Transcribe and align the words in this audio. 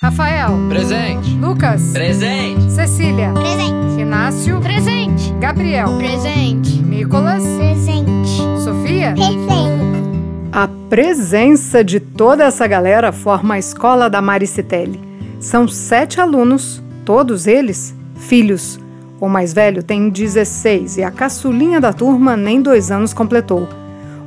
Rafael. 0.00 0.52
Presente. 0.68 1.30
Lucas. 1.40 1.90
Presente. 1.92 2.70
Cecília. 2.70 3.32
Presente. 3.32 4.00
Inácio. 4.00 4.60
Presente. 4.60 5.34
Gabriel. 5.40 5.88
Presente. 5.98 6.80
Nicolas. 6.80 7.42
Presente. 7.42 8.30
Sofia. 8.62 9.12
Presente. 9.14 10.48
A 10.52 10.68
presença 10.88 11.82
de 11.82 11.98
toda 11.98 12.44
essa 12.44 12.64
galera 12.68 13.10
forma 13.10 13.54
a 13.54 13.58
escola 13.58 14.08
da 14.08 14.22
Maricitelli. 14.22 15.00
São 15.40 15.66
sete 15.66 16.20
alunos, 16.20 16.80
todos 17.04 17.48
eles 17.48 17.92
filhos. 18.14 18.78
O 19.20 19.28
mais 19.28 19.52
velho 19.52 19.82
tem 19.82 20.08
16 20.08 20.98
e 20.98 21.02
a 21.02 21.10
caçulinha 21.10 21.80
da 21.80 21.92
turma 21.92 22.36
nem 22.36 22.62
dois 22.62 22.92
anos 22.92 23.12
completou. 23.12 23.68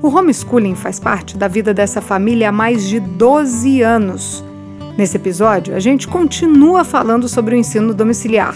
O 0.01 0.09
homeschooling 0.09 0.75
faz 0.75 0.99
parte 0.99 1.38
da 1.38 1.47
vida 1.47 1.73
dessa 1.73 2.01
família 2.01 2.49
há 2.49 2.51
mais 2.51 2.85
de 2.89 2.99
12 2.99 3.81
anos. 3.81 4.43
Nesse 5.01 5.18
episódio, 5.18 5.75
a 5.75 5.79
gente 5.79 6.07
continua 6.07 6.83
falando 6.83 7.28
sobre 7.28 7.55
o 7.55 7.57
ensino 7.57 7.91
domiciliar. 7.91 8.55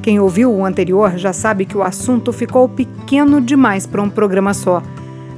Quem 0.00 0.20
ouviu 0.20 0.48
o 0.54 0.64
anterior 0.64 1.18
já 1.18 1.32
sabe 1.32 1.64
que 1.64 1.76
o 1.76 1.82
assunto 1.82 2.32
ficou 2.32 2.68
pequeno 2.68 3.40
demais 3.40 3.88
para 3.88 4.00
um 4.00 4.08
programa 4.08 4.54
só. 4.54 4.84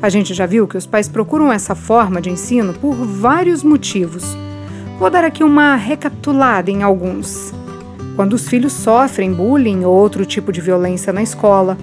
A 0.03 0.11
gente 0.11 0.35
já 0.35 0.45
viu 0.45 0.69
que 0.69 0.77
os 0.77 0.85
pais 0.85 1.09
procuram 1.09 1.51
essa 1.51 1.75
forma 1.75 2.21
de 2.21 2.29
ensino 2.29 2.75
por 2.75 2.93
vários 2.95 3.65
motivos. 3.65 4.37
Vou 4.99 5.09
dar 5.09 5.25
aqui 5.25 5.43
uma 5.43 5.75
recapitulada 5.75 6.71
em 6.71 6.83
alguns. 6.83 7.51
Quando 8.15 8.35
os 8.35 8.47
filhos 8.47 8.75
sofrem 8.75 9.33
bullying 9.33 9.87
ou 9.87 9.95
outro 9.95 10.27
tipo 10.27 10.53
de 10.53 10.61
violência 10.61 11.15
na 11.15 11.23
escola, 11.23 11.79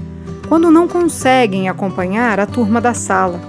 quando 0.48 0.70
não 0.70 0.88
conseguem 0.88 1.70
acompanhar 1.70 2.40
a 2.40 2.45
turma 2.45 2.80
da 2.80 2.94
sala, 2.94 3.42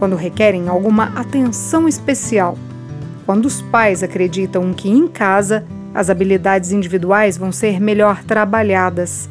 quando 0.00 0.16
requerem 0.16 0.68
alguma 0.68 1.12
atenção 1.14 1.86
especial 1.86 2.58
quando 3.26 3.46
os 3.46 3.60
pais 3.60 4.02
acreditam 4.02 4.72
que 4.72 4.88
em 4.88 5.08
casa 5.08 5.66
as 5.92 6.08
habilidades 6.08 6.72
individuais 6.72 7.36
vão 7.36 7.50
ser 7.50 7.80
melhor 7.80 8.22
trabalhadas. 8.22 9.28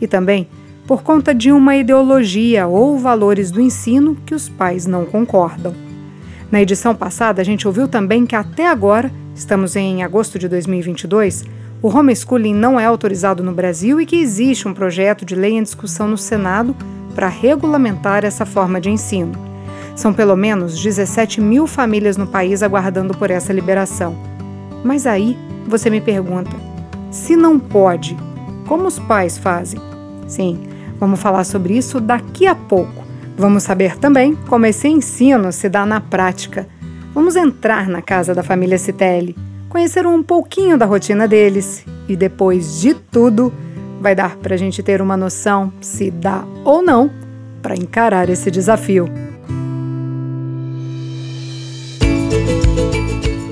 E 0.00 0.06
também 0.06 0.48
por 0.86 1.02
conta 1.02 1.34
de 1.34 1.50
uma 1.50 1.76
ideologia 1.76 2.66
ou 2.66 2.96
valores 2.96 3.50
do 3.50 3.60
ensino 3.60 4.16
que 4.24 4.34
os 4.34 4.48
pais 4.48 4.86
não 4.86 5.04
concordam. 5.04 5.74
Na 6.50 6.62
edição 6.62 6.94
passada, 6.94 7.42
a 7.42 7.44
gente 7.44 7.66
ouviu 7.66 7.88
também 7.88 8.24
que 8.24 8.36
até 8.36 8.68
agora, 8.68 9.10
estamos 9.34 9.74
em 9.74 10.04
agosto 10.04 10.38
de 10.38 10.48
2022, 10.48 11.44
o 11.82 11.88
homeschooling 11.88 12.54
não 12.54 12.78
é 12.78 12.86
autorizado 12.86 13.42
no 13.42 13.52
Brasil 13.52 14.00
e 14.00 14.06
que 14.06 14.16
existe 14.16 14.68
um 14.68 14.72
projeto 14.72 15.24
de 15.24 15.34
lei 15.34 15.54
em 15.54 15.62
discussão 15.62 16.06
no 16.06 16.16
Senado 16.16 16.74
para 17.14 17.28
regulamentar 17.28 18.24
essa 18.24 18.46
forma 18.46 18.80
de 18.80 18.88
ensino. 18.88 19.32
São 19.96 20.12
pelo 20.12 20.36
menos 20.36 20.78
17 20.78 21.40
mil 21.40 21.66
famílias 21.66 22.18
no 22.18 22.26
país 22.26 22.62
aguardando 22.62 23.16
por 23.16 23.30
essa 23.30 23.52
liberação. 23.52 24.14
Mas 24.84 25.06
aí 25.06 25.36
você 25.66 25.88
me 25.88 26.00
pergunta: 26.00 26.54
se 27.10 27.34
não 27.34 27.58
pode, 27.58 28.16
como 28.68 28.86
os 28.86 28.98
pais 28.98 29.38
fazem? 29.38 29.80
Sim, 30.28 30.68
vamos 31.00 31.18
falar 31.18 31.44
sobre 31.44 31.76
isso 31.76 31.98
daqui 31.98 32.46
a 32.46 32.54
pouco. 32.54 33.04
Vamos 33.38 33.62
saber 33.62 33.96
também 33.96 34.34
como 34.48 34.66
esse 34.66 34.86
ensino 34.86 35.50
se 35.50 35.68
dá 35.68 35.86
na 35.86 36.00
prática. 36.00 36.68
Vamos 37.14 37.34
entrar 37.34 37.88
na 37.88 38.02
casa 38.02 38.34
da 38.34 38.42
família 38.42 38.78
Citelli, 38.78 39.34
conhecer 39.68 40.06
um 40.06 40.22
pouquinho 40.22 40.76
da 40.76 40.84
rotina 40.84 41.26
deles 41.26 41.84
e 42.06 42.14
depois 42.14 42.80
de 42.80 42.94
tudo, 42.94 43.52
vai 44.00 44.14
dar 44.14 44.36
para 44.36 44.54
a 44.54 44.58
gente 44.58 44.82
ter 44.82 45.00
uma 45.00 45.16
noção 45.16 45.72
se 45.80 46.10
dá 46.10 46.44
ou 46.64 46.82
não 46.82 47.10
para 47.62 47.74
encarar 47.74 48.28
esse 48.28 48.50
desafio. 48.50 49.25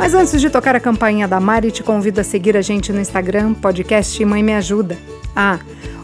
Mas 0.05 0.13
antes 0.13 0.39
de 0.39 0.51
tocar 0.51 0.77
a 0.77 0.81
campainha 0.81 1.27
da 1.27 1.41
Mari, 1.41 1.71
te 1.71 1.83
convido 1.83 2.21
a 2.21 2.25
seguir 2.25 2.59
a 2.59 2.61
gente 2.61 2.93
no 2.93 3.01
Instagram, 3.01 3.55
podcast 3.55 4.23
Mãe 4.23 4.43
Me 4.43 4.53
Ajuda. 4.53 4.99
Ah, 5.35 5.59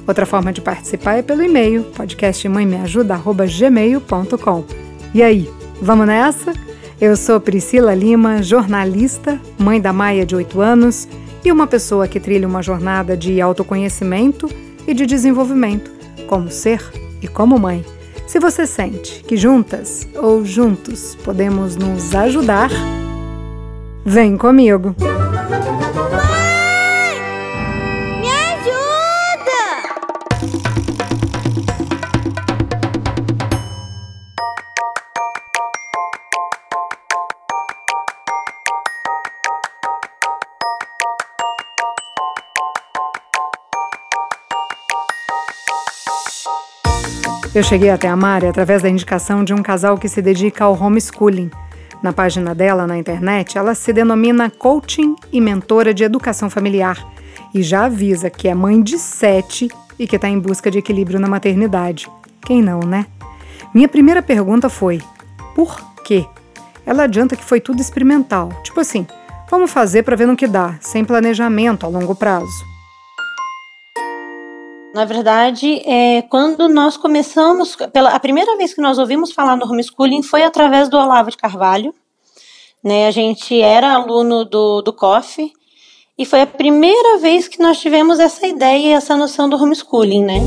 outra 0.08 0.24
forma 0.24 0.54
de 0.54 0.62
participar 0.62 1.16
é 1.16 1.22
pelo 1.22 1.42
e-mail, 1.42 1.84
podcastmãemeajuda.gmail.com. 1.94 4.64
E 5.12 5.22
aí, 5.22 5.50
vamos 5.82 6.06
nessa? 6.06 6.54
Eu 6.98 7.14
sou 7.14 7.38
Priscila 7.38 7.94
Lima, 7.94 8.42
jornalista, 8.42 9.38
mãe 9.58 9.78
da 9.78 9.92
Maia 9.92 10.24
de 10.24 10.34
8 10.34 10.58
anos 10.62 11.06
e 11.44 11.52
uma 11.52 11.66
pessoa 11.66 12.08
que 12.08 12.18
trilha 12.18 12.48
uma 12.48 12.62
jornada 12.62 13.14
de 13.14 13.38
autoconhecimento 13.38 14.48
e 14.86 14.94
de 14.94 15.04
desenvolvimento, 15.04 15.90
como 16.26 16.50
ser 16.50 16.82
e 17.20 17.28
como 17.28 17.58
mãe. 17.58 17.84
Se 18.26 18.40
você 18.40 18.66
sente 18.66 19.22
que 19.24 19.36
juntas 19.36 20.08
ou 20.14 20.42
juntos 20.42 21.18
podemos 21.22 21.76
nos 21.76 22.14
ajudar, 22.14 22.70
Vem 24.04 24.36
comigo! 24.36 24.94
Mãe! 24.98 25.20
Me 28.20 28.28
ajuda! 28.28 29.60
Eu 47.54 47.62
cheguei 47.62 47.90
até 47.90 48.08
a 48.08 48.16
Mari 48.16 48.46
através 48.46 48.82
da 48.82 48.88
indicação 48.88 49.44
de 49.44 49.52
um 49.52 49.62
casal 49.62 49.98
que 49.98 50.08
se 50.08 50.22
dedica 50.22 50.64
ao 50.64 50.74
homeschooling 50.74 51.50
na 52.02 52.12
página 52.12 52.54
dela 52.54 52.86
na 52.86 52.96
internet, 52.96 53.58
ela 53.58 53.74
se 53.74 53.92
denomina 53.92 54.50
coaching 54.50 55.14
e 55.32 55.40
mentora 55.40 55.92
de 55.92 56.04
educação 56.04 56.48
familiar 56.48 57.04
e 57.54 57.62
já 57.62 57.84
avisa 57.84 58.30
que 58.30 58.48
é 58.48 58.54
mãe 58.54 58.82
de 58.82 58.98
sete 58.98 59.68
e 59.98 60.06
que 60.06 60.16
está 60.16 60.28
em 60.28 60.38
busca 60.38 60.70
de 60.70 60.78
equilíbrio 60.78 61.20
na 61.20 61.28
maternidade. 61.28 62.08
Quem 62.40 62.62
não, 62.62 62.80
né? 62.80 63.06
Minha 63.74 63.88
primeira 63.88 64.22
pergunta 64.22 64.68
foi: 64.68 65.00
por 65.54 65.78
quê? 66.04 66.24
Ela 66.86 67.04
adianta 67.04 67.36
que 67.36 67.44
foi 67.44 67.60
tudo 67.60 67.80
experimental, 67.80 68.50
tipo 68.64 68.80
assim, 68.80 69.06
vamos 69.50 69.70
fazer 69.70 70.02
para 70.02 70.16
ver 70.16 70.26
no 70.26 70.36
que 70.36 70.46
dá, 70.46 70.76
sem 70.80 71.04
planejamento 71.04 71.84
a 71.84 71.88
longo 71.88 72.14
prazo. 72.14 72.69
Na 74.92 75.04
verdade, 75.04 75.80
é, 75.86 76.22
quando 76.22 76.68
nós 76.68 76.96
começamos, 76.96 77.76
pela, 77.92 78.10
a 78.10 78.18
primeira 78.18 78.56
vez 78.56 78.74
que 78.74 78.80
nós 78.80 78.98
ouvimos 78.98 79.30
falar 79.30 79.56
no 79.56 79.64
homeschooling 79.64 80.20
foi 80.20 80.42
através 80.42 80.88
do 80.88 80.96
Olavo 80.96 81.30
de 81.30 81.36
Carvalho. 81.36 81.94
Né? 82.82 83.06
A 83.06 83.12
gente 83.12 83.60
era 83.60 83.92
aluno 83.92 84.44
do, 84.44 84.82
do 84.82 84.92
COF 84.92 85.52
e 86.18 86.26
foi 86.26 86.42
a 86.42 86.46
primeira 86.46 87.18
vez 87.18 87.46
que 87.46 87.62
nós 87.62 87.78
tivemos 87.78 88.18
essa 88.18 88.44
ideia 88.46 88.88
e 88.88 88.90
essa 88.90 89.16
noção 89.16 89.48
do 89.48 89.56
homeschooling, 89.56 90.24
né? 90.24 90.40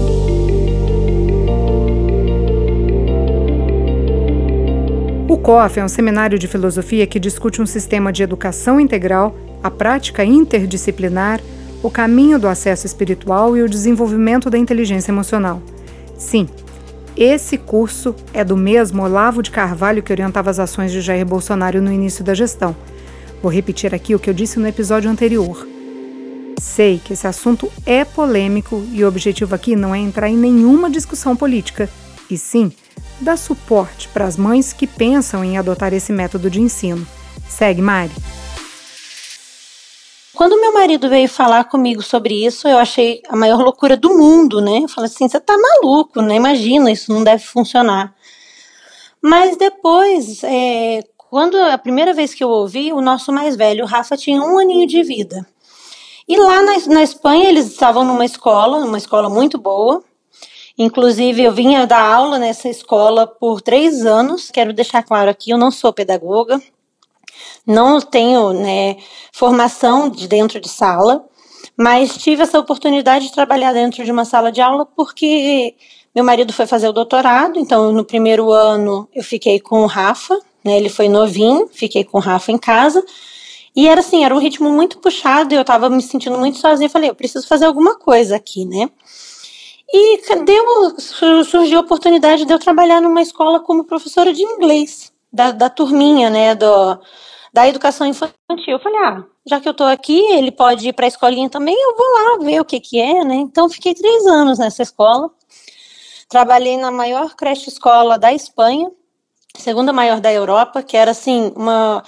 O 5.29 5.37
COF 5.37 5.79
é 5.79 5.85
um 5.85 5.87
seminário 5.87 6.37
de 6.37 6.49
filosofia 6.49 7.07
que 7.07 7.17
discute 7.17 7.61
um 7.61 7.65
sistema 7.65 8.11
de 8.11 8.23
educação 8.23 8.77
integral, 8.77 9.35
a 9.63 9.71
prática 9.71 10.23
interdisciplinar, 10.25 11.39
o 11.83 11.91
caminho 11.91 12.39
do 12.39 12.47
acesso 12.47 12.87
espiritual 12.87 13.57
e 13.57 13.61
o 13.61 13.69
desenvolvimento 13.69 14.49
da 14.49 14.57
inteligência 14.57 15.11
emocional. 15.11 15.61
Sim, 16.17 16.47
esse 17.15 17.57
curso 17.57 18.15
é 18.33 18.43
do 18.43 18.55
mesmo 18.55 19.03
Olavo 19.03 19.43
de 19.43 19.51
Carvalho 19.51 20.01
que 20.01 20.11
orientava 20.11 20.49
as 20.49 20.59
ações 20.59 20.91
de 20.91 21.01
Jair 21.01 21.25
Bolsonaro 21.25 21.81
no 21.81 21.91
início 21.91 22.23
da 22.23 22.33
gestão. 22.33 22.73
Vou 23.41 23.51
repetir 23.51 23.93
aqui 23.93 24.15
o 24.15 24.19
que 24.19 24.29
eu 24.29 24.33
disse 24.33 24.57
no 24.57 24.67
episódio 24.67 25.11
anterior. 25.11 25.67
Sei 26.59 27.01
que 27.03 27.11
esse 27.11 27.27
assunto 27.27 27.69
é 27.85 28.05
polêmico 28.05 28.83
e 28.93 29.03
o 29.03 29.07
objetivo 29.07 29.53
aqui 29.53 29.75
não 29.75 29.93
é 29.93 29.99
entrar 29.99 30.29
em 30.29 30.37
nenhuma 30.37 30.89
discussão 30.89 31.35
política, 31.35 31.89
e 32.31 32.37
sim 32.37 32.71
dar 33.19 33.37
suporte 33.37 34.07
para 34.09 34.25
as 34.25 34.37
mães 34.37 34.71
que 34.71 34.87
pensam 34.87 35.43
em 35.43 35.57
adotar 35.57 35.93
esse 35.93 36.13
método 36.13 36.49
de 36.49 36.61
ensino. 36.61 37.05
Segue, 37.49 37.81
Mari. 37.81 38.11
Quando 40.35 40.59
meu 40.59 40.73
marido 40.73 41.07
veio 41.09 41.29
falar 41.29 41.65
comigo 41.65 42.01
sobre 42.01 42.43
isso, 42.45 42.67
eu 42.67 42.79
achei 42.79 43.21
a 43.29 43.35
maior 43.35 43.61
loucura 43.61 43.95
do 43.95 44.17
mundo, 44.17 44.59
né? 44.61 44.79
Eu 44.83 44.87
falei 44.87 45.09
assim: 45.09 45.29
você 45.29 45.39
tá 45.39 45.55
maluco, 45.55 46.21
né? 46.21 46.35
Imagina, 46.35 46.91
isso 46.91 47.13
não 47.13 47.23
deve 47.23 47.43
funcionar. 47.43 48.15
Mas 49.21 49.55
depois, 49.55 50.43
é, 50.43 51.03
quando 51.17 51.55
a 51.55 51.77
primeira 51.77 52.13
vez 52.13 52.33
que 52.33 52.43
eu 52.43 52.49
ouvi, 52.49 52.91
o 52.91 52.99
nosso 52.99 53.31
mais 53.31 53.55
velho, 53.55 53.85
o 53.85 53.87
Rafa, 53.87 54.17
tinha 54.17 54.41
um 54.41 54.57
aninho 54.57 54.87
de 54.87 55.03
vida. 55.03 55.45
E 56.27 56.35
lá 56.35 56.63
na, 56.63 56.77
na 56.87 57.03
Espanha, 57.03 57.49
eles 57.49 57.67
estavam 57.67 58.03
numa 58.03 58.25
escola, 58.25 58.79
numa 58.79 58.97
escola 58.97 59.29
muito 59.29 59.57
boa. 59.57 60.03
Inclusive, 60.77 61.43
eu 61.43 61.51
vinha 61.51 61.85
dar 61.85 62.01
aula 62.01 62.39
nessa 62.39 62.67
escola 62.67 63.27
por 63.27 63.61
três 63.61 64.03
anos. 64.05 64.49
Quero 64.49 64.73
deixar 64.73 65.03
claro 65.03 65.29
aqui: 65.29 65.51
eu 65.51 65.57
não 65.59 65.69
sou 65.69 65.93
pedagoga, 65.93 66.59
não 67.65 68.01
tenho 68.01 68.53
né, 68.53 68.97
formação 69.31 70.09
de 70.09 70.27
dentro 70.27 70.59
de 70.59 70.69
sala, 70.69 71.23
mas 71.77 72.17
tive 72.17 72.43
essa 72.43 72.59
oportunidade 72.59 73.27
de 73.27 73.33
trabalhar 73.33 73.73
dentro 73.73 74.03
de 74.03 74.11
uma 74.11 74.25
sala 74.25 74.51
de 74.51 74.61
aula 74.61 74.85
porque 74.85 75.75
meu 76.13 76.23
marido 76.23 76.53
foi 76.53 76.65
fazer 76.67 76.87
o 76.87 76.93
doutorado, 76.93 77.59
então 77.59 77.91
no 77.91 78.05
primeiro 78.05 78.51
ano 78.51 79.07
eu 79.13 79.23
fiquei 79.23 79.59
com 79.59 79.81
o 79.81 79.87
Rafa, 79.87 80.37
né, 80.63 80.77
ele 80.77 80.89
foi 80.89 81.09
novinho, 81.09 81.67
fiquei 81.71 82.03
com 82.03 82.17
o 82.17 82.21
Rafa 82.21 82.51
em 82.51 82.57
casa, 82.57 83.03
E 83.75 83.87
era 83.87 84.01
assim, 84.01 84.23
era 84.23 84.35
um 84.35 84.39
ritmo 84.39 84.71
muito 84.71 84.99
puxado, 84.99 85.53
eu 85.55 85.65
tava 85.65 85.89
me 85.89 86.01
sentindo 86.01 86.37
muito 86.37 86.59
sozinha. 86.59 86.89
Falei, 86.89 87.09
eu 87.09 87.15
preciso 87.15 87.47
fazer 87.47 87.65
alguma 87.65 87.97
coisa 87.97 88.35
aqui, 88.35 88.65
né? 88.65 88.89
E 89.91 90.21
deu, 90.43 90.99
surgiu 91.43 91.79
a 91.79 91.81
oportunidade 91.81 92.45
de 92.45 92.53
eu 92.53 92.59
trabalhar 92.59 93.01
numa 93.01 93.21
escola 93.21 93.59
como 93.59 93.83
professora 93.83 94.33
de 94.33 94.43
inglês, 94.43 95.11
da, 95.31 95.51
da 95.51 95.69
turminha, 95.69 96.29
né, 96.29 96.55
do, 96.55 96.99
da 97.53 97.67
educação 97.67 98.07
infantil. 98.07 98.33
Eu 98.67 98.79
falei, 98.79 98.99
ah, 99.05 99.23
já 99.47 99.61
que 99.61 99.69
eu 99.69 99.73
tô 99.73 99.83
aqui, 99.83 100.19
ele 100.31 100.51
pode 100.51 100.87
ir 100.87 100.93
para 100.93 101.05
a 101.05 101.07
escolinha 101.07 101.49
também, 101.49 101.75
eu 101.75 101.95
vou 101.95 102.07
lá 102.07 102.45
ver 102.45 102.59
o 102.59 102.65
que 102.65 102.79
que 102.79 102.99
é, 102.99 103.23
né? 103.23 103.35
Então, 103.35 103.69
fiquei 103.69 103.93
três 103.93 104.25
anos 104.25 104.57
nessa 104.57 104.81
escola. 104.81 105.29
Trabalhei 106.27 106.77
na 106.77 106.89
maior 106.89 107.35
creche 107.35 107.69
escola 107.69 108.17
da 108.17 108.33
Espanha, 108.33 108.89
segunda 109.55 109.93
maior 109.93 110.19
da 110.19 110.33
Europa, 110.33 110.81
que 110.81 110.97
era, 110.97 111.11
assim, 111.11 111.53
uma 111.55 112.03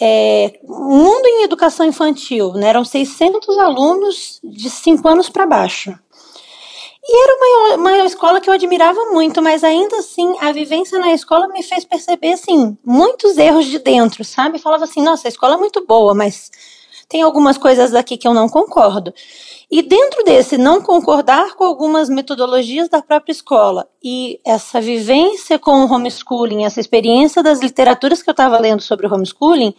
é, 0.00 0.58
mundo 0.64 1.24
em 1.24 1.44
educação 1.44 1.86
infantil, 1.86 2.52
né? 2.54 2.68
Eram 2.68 2.84
600 2.84 3.56
alunos 3.58 4.40
de 4.42 4.68
5 4.68 5.06
anos 5.06 5.28
para 5.28 5.46
baixo. 5.46 5.96
E 7.06 7.22
era 7.22 7.36
uma, 7.36 7.76
uma 7.76 8.06
escola 8.06 8.40
que 8.40 8.48
eu 8.48 8.54
admirava 8.54 8.98
muito, 9.12 9.42
mas 9.42 9.62
ainda 9.62 9.98
assim 9.98 10.34
a 10.40 10.52
vivência 10.52 10.98
na 10.98 11.12
escola 11.12 11.48
me 11.48 11.62
fez 11.62 11.84
perceber 11.84 12.32
assim 12.32 12.78
muitos 12.84 13.36
erros 13.36 13.66
de 13.66 13.78
dentro, 13.78 14.24
sabe? 14.24 14.58
Falava 14.58 14.84
assim, 14.84 15.02
nossa, 15.02 15.28
a 15.28 15.30
escola 15.30 15.54
é 15.54 15.58
muito 15.58 15.84
boa, 15.84 16.14
mas 16.14 16.50
tem 17.06 17.20
algumas 17.20 17.58
coisas 17.58 17.94
aqui 17.94 18.16
que 18.16 18.26
eu 18.26 18.32
não 18.32 18.48
concordo. 18.48 19.12
E 19.70 19.82
dentro 19.82 20.24
desse 20.24 20.56
não 20.56 20.80
concordar 20.80 21.54
com 21.56 21.64
algumas 21.64 22.08
metodologias 22.08 22.88
da 22.88 23.02
própria 23.02 23.32
escola 23.32 23.86
e 24.02 24.40
essa 24.44 24.80
vivência 24.80 25.58
com 25.58 25.84
o 25.84 25.92
homeschooling, 25.92 26.64
essa 26.64 26.80
experiência 26.80 27.42
das 27.42 27.60
literaturas 27.60 28.22
que 28.22 28.30
eu 28.30 28.32
estava 28.32 28.58
lendo 28.58 28.80
sobre 28.80 29.06
o 29.06 29.12
homeschooling, 29.12 29.74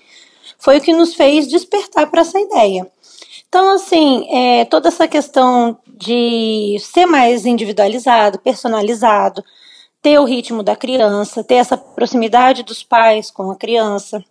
foi 0.60 0.77
o 0.77 0.81
que 0.81 0.94
nos 0.94 1.16
fez 1.16 1.48
despertar 1.48 2.10
para 2.10 2.22
essa 2.22 2.39
ideia. 2.39 2.89
Então, 3.47 3.75
assim, 3.75 4.27
é, 4.30 4.65
toda 4.65 4.89
essa 4.89 5.07
questão 5.07 5.77
de 5.88 6.77
ser 6.80 7.06
mais 7.06 7.45
individualizado, 7.45 8.39
personalizado, 8.39 9.44
ter 10.01 10.19
o 10.19 10.25
ritmo 10.25 10.62
da 10.62 10.75
criança, 10.75 11.44
ter 11.44 11.56
essa 11.56 11.77
proximidade 11.77 12.63
dos 12.63 12.83
pais 12.83 13.31
com 13.31 13.50
a 13.50 13.56
criança, 13.56 14.24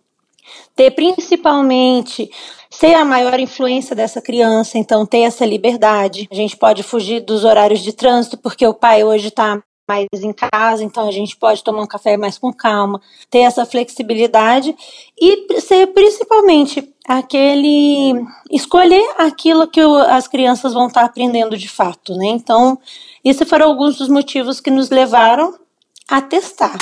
ter 0.75 0.91
principalmente 0.91 2.29
ser 2.69 2.93
a 2.93 3.05
maior 3.05 3.39
influência 3.39 3.95
dessa 3.95 4.21
criança, 4.21 4.77
então 4.77 5.05
ter 5.05 5.19
essa 5.19 5.45
liberdade. 5.45 6.27
A 6.31 6.35
gente 6.35 6.55
pode 6.57 6.83
fugir 6.83 7.21
dos 7.21 7.43
horários 7.43 7.81
de 7.81 7.93
trânsito, 7.93 8.37
porque 8.37 8.65
o 8.67 8.73
pai 8.73 9.03
hoje 9.03 9.29
está 9.29 9.61
mais 9.87 10.07
em 10.13 10.33
casa, 10.33 10.83
então 10.83 11.07
a 11.07 11.11
gente 11.11 11.35
pode 11.37 11.63
tomar 11.63 11.83
um 11.83 11.87
café 11.87 12.17
mais 12.17 12.37
com 12.37 12.51
calma, 12.51 12.99
ter 13.29 13.39
essa 13.39 13.65
flexibilidade 13.65 14.75
e 15.19 15.61
ser 15.61 15.87
principalmente 15.87 16.91
aquele 17.07 18.25
escolher 18.51 19.05
aquilo 19.17 19.67
que 19.67 19.83
o, 19.83 19.95
as 19.95 20.27
crianças 20.27 20.73
vão 20.73 20.87
estar 20.87 21.05
aprendendo 21.05 21.57
de 21.57 21.69
fato, 21.69 22.15
né? 22.15 22.25
Então, 22.27 22.79
esses 23.23 23.47
foram 23.47 23.67
alguns 23.67 23.97
dos 23.97 24.09
motivos 24.09 24.59
que 24.59 24.71
nos 24.71 24.89
levaram 24.89 25.53
a 26.09 26.21
testar. 26.21 26.77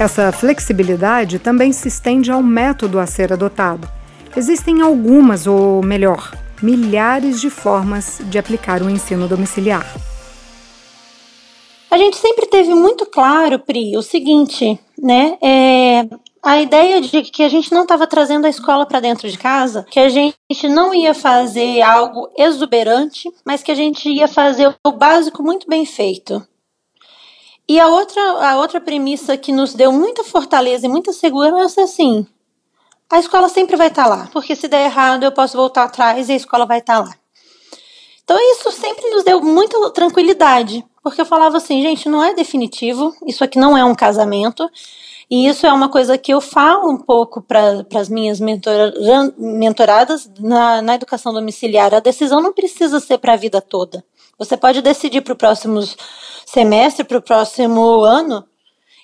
Essa 0.00 0.30
flexibilidade 0.32 1.38
também 1.38 1.72
se 1.72 1.88
estende 1.88 2.30
ao 2.30 2.42
método 2.42 2.98
a 2.98 3.06
ser 3.06 3.32
adotado. 3.32 3.88
Existem 4.36 4.80
algumas, 4.80 5.46
ou 5.46 5.82
melhor, 5.82 6.32
milhares 6.62 7.40
de 7.40 7.50
formas 7.50 8.20
de 8.24 8.38
aplicar 8.38 8.80
o 8.80 8.88
ensino 8.88 9.26
domiciliar. 9.26 9.86
A 11.90 11.96
gente 11.96 12.16
sempre 12.16 12.46
teve 12.46 12.74
muito 12.74 13.06
claro, 13.06 13.58
Pri, 13.58 13.96
o 13.96 14.02
seguinte, 14.02 14.78
né? 14.98 15.38
É, 15.40 16.06
a 16.42 16.60
ideia 16.60 17.00
de 17.00 17.22
que 17.22 17.42
a 17.42 17.48
gente 17.48 17.72
não 17.72 17.82
estava 17.82 18.06
trazendo 18.06 18.46
a 18.46 18.50
escola 18.50 18.84
para 18.84 19.00
dentro 19.00 19.28
de 19.28 19.38
casa, 19.38 19.86
que 19.90 19.98
a 19.98 20.08
gente 20.08 20.68
não 20.68 20.94
ia 20.94 21.14
fazer 21.14 21.80
algo 21.80 22.30
exuberante, 22.36 23.30
mas 23.44 23.62
que 23.62 23.72
a 23.72 23.74
gente 23.74 24.08
ia 24.08 24.28
fazer 24.28 24.74
o 24.84 24.92
básico 24.92 25.42
muito 25.42 25.66
bem 25.66 25.86
feito. 25.86 26.46
E 27.66 27.78
a 27.80 27.86
outra, 27.86 28.22
a 28.22 28.56
outra 28.56 28.80
premissa 28.80 29.36
que 29.36 29.52
nos 29.52 29.74
deu 29.74 29.92
muita 29.92 30.24
fortaleza 30.24 30.86
e 30.86 30.88
muita 30.88 31.12
segurança 31.12 31.80
é 31.80 31.84
assim: 31.84 32.26
a 33.10 33.18
escola 33.18 33.48
sempre 33.48 33.76
vai 33.76 33.88
estar 33.88 34.04
tá 34.04 34.08
lá, 34.08 34.28
porque 34.32 34.54
se 34.54 34.68
der 34.68 34.84
errado 34.84 35.24
eu 35.24 35.32
posso 35.32 35.56
voltar 35.56 35.84
atrás 35.84 36.28
e 36.28 36.32
a 36.32 36.36
escola 36.36 36.66
vai 36.66 36.78
estar 36.78 37.02
tá 37.02 37.08
lá. 37.08 37.14
Então 38.24 38.38
isso 38.52 38.70
sempre 38.72 39.08
nos 39.10 39.24
deu 39.24 39.40
muita 39.40 39.90
tranquilidade, 39.90 40.84
porque 41.02 41.20
eu 41.20 41.26
falava 41.26 41.56
assim, 41.56 41.82
gente, 41.82 42.08
não 42.08 42.22
é 42.22 42.34
definitivo, 42.34 43.14
isso 43.26 43.44
aqui 43.44 43.58
não 43.58 43.76
é 43.76 43.84
um 43.84 43.94
casamento, 43.94 44.68
e 45.30 45.46
isso 45.46 45.66
é 45.66 45.72
uma 45.72 45.90
coisa 45.90 46.16
que 46.16 46.32
eu 46.32 46.40
falo 46.40 46.90
um 46.90 46.96
pouco 46.96 47.42
para 47.42 47.84
as 47.94 48.08
minhas 48.08 48.40
mentora, 48.40 48.92
mentoradas 49.36 50.30
na, 50.40 50.80
na 50.80 50.94
educação 50.94 51.34
domiciliar. 51.34 51.92
A 51.92 52.00
decisão 52.00 52.40
não 52.40 52.52
precisa 52.52 52.98
ser 52.98 53.18
para 53.18 53.34
a 53.34 53.36
vida 53.36 53.60
toda. 53.60 54.02
Você 54.38 54.56
pode 54.56 54.80
decidir 54.80 55.20
para 55.20 55.34
o 55.34 55.36
próximo 55.36 55.80
semestre, 56.46 57.04
para 57.04 57.18
o 57.18 57.22
próximo 57.22 58.02
ano. 58.02 58.42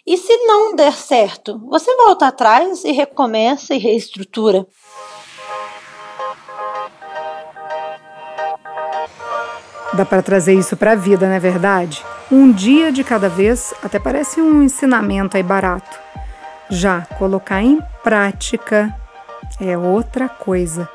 E 0.07 0.17
se 0.17 0.35
não 0.47 0.75
der 0.75 0.95
certo, 0.95 1.61
você 1.67 1.95
volta 1.97 2.27
atrás 2.27 2.85
e 2.85 2.93
recomeça 2.93 3.75
e 3.75 3.79
reestrutura. 3.79 4.67
Dá 9.97 10.05
para 10.05 10.23
trazer 10.23 10.55
isso 10.55 10.77
para 10.77 10.93
a 10.93 10.97
vida, 10.97 11.27
não 11.27 11.35
é 11.35 11.39
verdade? 11.39 12.05
Um 12.31 12.51
dia 12.51 12.91
de 12.91 13.05
cada 13.05 13.29
vez 13.29 13.73
até 13.83 13.99
parece 13.99 14.41
um 14.41 14.63
ensinamento 14.63 15.37
aí 15.37 15.43
barato. 15.43 15.99
Já 16.69 17.03
colocar 17.19 17.63
em 17.63 17.81
prática 18.03 18.93
é 19.61 19.79
outra 19.79 20.29
coisa. 20.29 20.89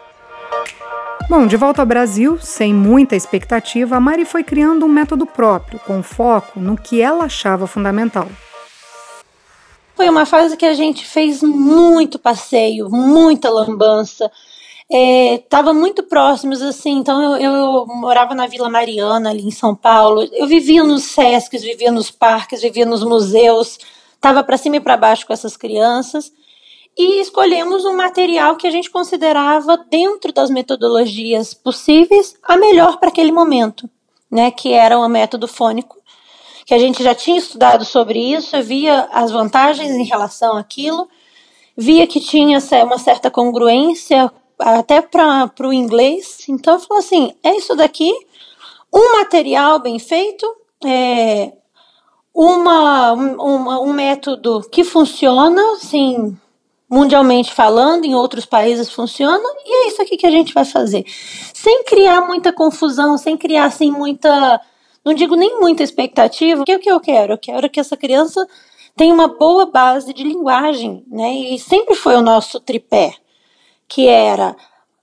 Bom, 1.29 1.47
de 1.47 1.55
volta 1.55 1.81
ao 1.81 1.85
Brasil, 1.85 2.39
sem 2.41 2.73
muita 2.73 3.15
expectativa, 3.15 3.95
a 3.95 3.99
Mari 3.99 4.25
foi 4.25 4.43
criando 4.43 4.85
um 4.85 4.89
método 4.89 5.25
próprio, 5.25 5.79
com 5.79 6.03
foco 6.03 6.59
no 6.59 6.75
que 6.75 7.01
ela 7.01 7.25
achava 7.25 7.67
fundamental. 7.67 8.27
Foi 9.95 10.09
uma 10.09 10.25
fase 10.25 10.57
que 10.57 10.65
a 10.65 10.73
gente 10.73 11.05
fez 11.05 11.41
muito 11.43 12.17
passeio, 12.17 12.89
muita 12.89 13.49
lambança. 13.49 14.29
Estava 14.91 15.69
é, 15.69 15.73
muito 15.73 16.01
próximos, 16.01 16.63
assim, 16.63 16.97
então 16.97 17.37
eu, 17.37 17.51
eu, 17.51 17.85
morava 17.85 18.33
na 18.33 18.47
Vila 18.47 18.69
Mariana, 18.69 19.29
ali 19.29 19.45
em 19.45 19.51
São 19.51 19.75
Paulo. 19.75 20.27
Eu 20.33 20.47
vivia 20.47 20.83
nos 20.83 21.03
Sescs, 21.03 21.61
vivia 21.61 21.91
nos 21.91 22.09
parques, 22.09 22.61
vivia 22.61 22.87
nos 22.87 23.03
museus, 23.03 23.77
estava 24.15 24.43
para 24.43 24.57
cima 24.57 24.77
e 24.77 24.79
para 24.79 24.97
baixo 24.97 25.27
com 25.27 25.33
essas 25.33 25.55
crianças. 25.55 26.31
E 26.97 27.21
escolhemos 27.21 27.85
um 27.85 27.95
material 27.95 28.55
que 28.55 28.65
a 28.65 28.71
gente 28.71 28.89
considerava, 28.89 29.77
dentro 29.77 30.33
das 30.33 30.49
metodologias 30.49 31.53
possíveis, 31.53 32.35
a 32.41 32.57
melhor 32.57 32.97
para 32.97 33.09
aquele 33.09 33.31
momento, 33.31 33.87
né, 34.29 34.49
que 34.49 34.73
era 34.73 34.97
o 34.97 35.07
método 35.07 35.47
fônico, 35.47 35.97
que 36.65 36.73
a 36.73 36.79
gente 36.79 37.03
já 37.03 37.13
tinha 37.13 37.37
estudado 37.37 37.85
sobre 37.85 38.19
isso, 38.19 38.59
via 38.63 39.07
as 39.11 39.31
vantagens 39.31 39.91
em 39.91 40.03
relação 40.03 40.57
àquilo, 40.57 41.07
via 41.77 42.07
que 42.07 42.19
tinha 42.19 42.57
uma 42.83 42.97
certa 42.97 43.29
congruência 43.29 44.31
até 44.59 45.01
para 45.01 45.51
o 45.61 45.73
inglês, 45.73 46.45
então 46.49 46.73
eu 46.75 46.79
falei 46.79 47.03
assim, 47.03 47.33
é 47.43 47.55
isso 47.55 47.75
daqui, 47.75 48.11
um 48.93 49.17
material 49.17 49.79
bem 49.79 49.99
feito, 49.99 50.45
é, 50.85 51.53
uma, 52.33 53.13
uma, 53.13 53.79
um 53.81 53.93
método 53.93 54.61
que 54.71 54.83
funciona, 54.83 55.61
assim, 55.73 56.37
mundialmente 56.89 57.53
falando, 57.53 58.05
em 58.05 58.15
outros 58.15 58.45
países 58.45 58.91
funciona, 58.91 59.43
e 59.65 59.85
é 59.85 59.87
isso 59.89 60.01
aqui 60.01 60.17
que 60.17 60.25
a 60.25 60.31
gente 60.31 60.53
vai 60.53 60.65
fazer. 60.65 61.05
Sem 61.53 61.83
criar 61.83 62.21
muita 62.21 62.51
confusão, 62.51 63.17
sem 63.17 63.37
criar 63.37 63.65
assim 63.65 63.91
muita, 63.91 64.59
não 65.05 65.13
digo 65.13 65.35
nem 65.35 65.59
muita 65.59 65.83
expectativa. 65.83 66.61
O 66.61 66.65
que, 66.65 66.71
é 66.71 66.79
que 66.79 66.91
eu 66.91 66.99
quero? 66.99 67.33
Eu 67.33 67.37
quero 67.37 67.69
que 67.69 67.79
essa 67.79 67.95
criança 67.95 68.45
tenha 68.95 69.13
uma 69.13 69.27
boa 69.27 69.67
base 69.67 70.13
de 70.13 70.23
linguagem, 70.23 71.03
né? 71.07 71.31
E 71.33 71.59
sempre 71.59 71.95
foi 71.95 72.15
o 72.15 72.21
nosso 72.21 72.59
tripé, 72.59 73.13
que 73.89 74.07
era 74.07 74.55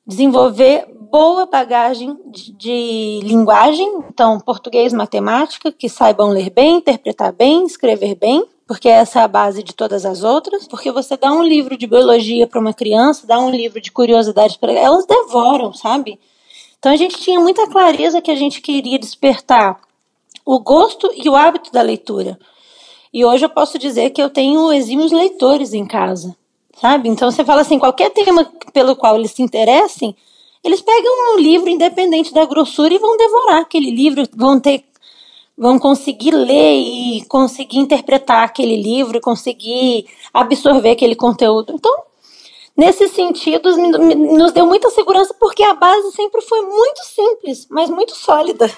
desenvolver 0.07 0.87
boa 1.11 1.47
bagagem 1.47 2.16
de, 2.26 2.52
de, 2.52 3.21
linguagem, 3.25 4.05
então 4.09 4.38
português, 4.38 4.93
matemática, 4.93 5.73
que 5.73 5.88
saibam 5.88 6.31
ler 6.31 6.50
bem, 6.50 6.76
interpretar 6.76 7.33
bem, 7.33 7.66
escrever 7.66 8.14
bem, 8.14 8.47
porque 8.66 8.88
essa 8.88 9.21
é 9.21 9.23
a 9.25 9.28
base 9.28 9.62
de 9.62 9.75
todas 9.75 10.07
as 10.07 10.23
outras. 10.23 10.69
Porque 10.69 10.93
você 10.93 11.16
dá 11.16 11.33
um 11.33 11.43
livro 11.43 11.76
de 11.76 11.87
biologia 11.87 12.47
para 12.47 12.61
uma 12.61 12.73
criança, 12.73 13.26
dá 13.26 13.38
um 13.38 13.50
livro 13.50 13.81
de 13.81 13.90
curiosidades 13.90 14.57
para 14.57 14.73
elas 14.73 15.07
devoram, 15.07 15.73
sabe? 15.73 16.19
Então 16.78 16.93
a 16.93 16.97
gente 16.97 17.19
tinha 17.19 17.40
muita 17.40 17.69
clareza 17.69 18.23
que 18.23 18.31
a 18.31 18.37
gente 18.37 18.61
queria 18.61 18.99
despertar 18.99 19.81
o 20.45 20.61
gosto 20.61 21.11
e 21.16 21.28
o 21.28 21.35
hábito 21.35 21.73
da 21.73 21.83
leitura. 21.83 22.38
E 23.12 23.25
hoje 23.25 23.45
eu 23.45 23.49
posso 23.49 23.78
dizer 23.78 24.11
que 24.11 24.23
eu 24.23 24.31
tenho 24.31 24.73
exímios 24.73 25.11
leitores 25.11 25.73
em 25.73 25.87
casa, 25.87 26.37
sabe? 26.80 27.09
Então 27.09 27.30
você 27.30 27.45
fala 27.45 27.62
assim, 27.62 27.78
qualquer 27.78 28.11
tema 28.11 28.45
pelo 28.73 28.97
qual 28.97 29.16
eles 29.16 29.33
se 29.33 29.42
interessem, 29.42 30.14
eles 30.62 30.80
pegam 30.80 31.35
um 31.35 31.38
livro 31.38 31.68
independente 31.68 32.33
da 32.33 32.45
grossura 32.45 32.92
e 32.92 32.99
vão 32.99 33.16
devorar 33.16 33.61
aquele 33.61 33.90
livro, 33.90 34.23
vão 34.35 34.61
ter 34.61 34.85
vão 35.59 35.78
conseguir 35.78 36.33
ler 36.33 36.75
e 36.75 37.25
conseguir 37.28 37.78
interpretar 37.78 38.45
aquele 38.45 38.76
livro, 38.76 39.18
conseguir 39.23 40.06
absorver 40.35 40.90
aquele 40.90 41.14
conteúdo. 41.14 41.73
Então, 41.73 42.06
Nesse 42.76 43.09
sentido, 43.09 43.75
nos 43.75 44.52
deu 44.52 44.66
muita 44.66 44.90
segurança 44.90 45.35
porque 45.40 45.62
a 45.62 45.73
base 45.73 46.12
sempre 46.12 46.42
foi 46.42 46.61
muito 46.61 47.00
simples, 47.06 47.66
mas 47.71 47.88
muito 47.88 48.14
sólida. 48.14 48.71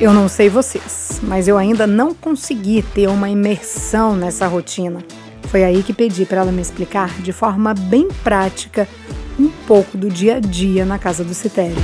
Eu 0.00 0.12
não 0.12 0.28
sei 0.28 0.48
vocês, 0.48 1.20
mas 1.22 1.46
eu 1.46 1.56
ainda 1.56 1.86
não 1.86 2.12
consegui 2.12 2.82
ter 2.82 3.08
uma 3.08 3.30
imersão 3.30 4.16
nessa 4.16 4.48
rotina. 4.48 5.04
Foi 5.50 5.64
aí 5.64 5.82
que 5.82 5.92
pedi 5.92 6.26
para 6.26 6.42
ela 6.42 6.52
me 6.52 6.60
explicar 6.60 7.20
de 7.20 7.32
forma 7.32 7.74
bem 7.74 8.08
prática 8.22 8.88
um 9.38 9.48
pouco 9.66 9.96
do 9.96 10.08
dia 10.08 10.36
a 10.36 10.40
dia 10.40 10.84
na 10.84 10.98
casa 10.98 11.24
do 11.24 11.32
Citério. 11.32 11.76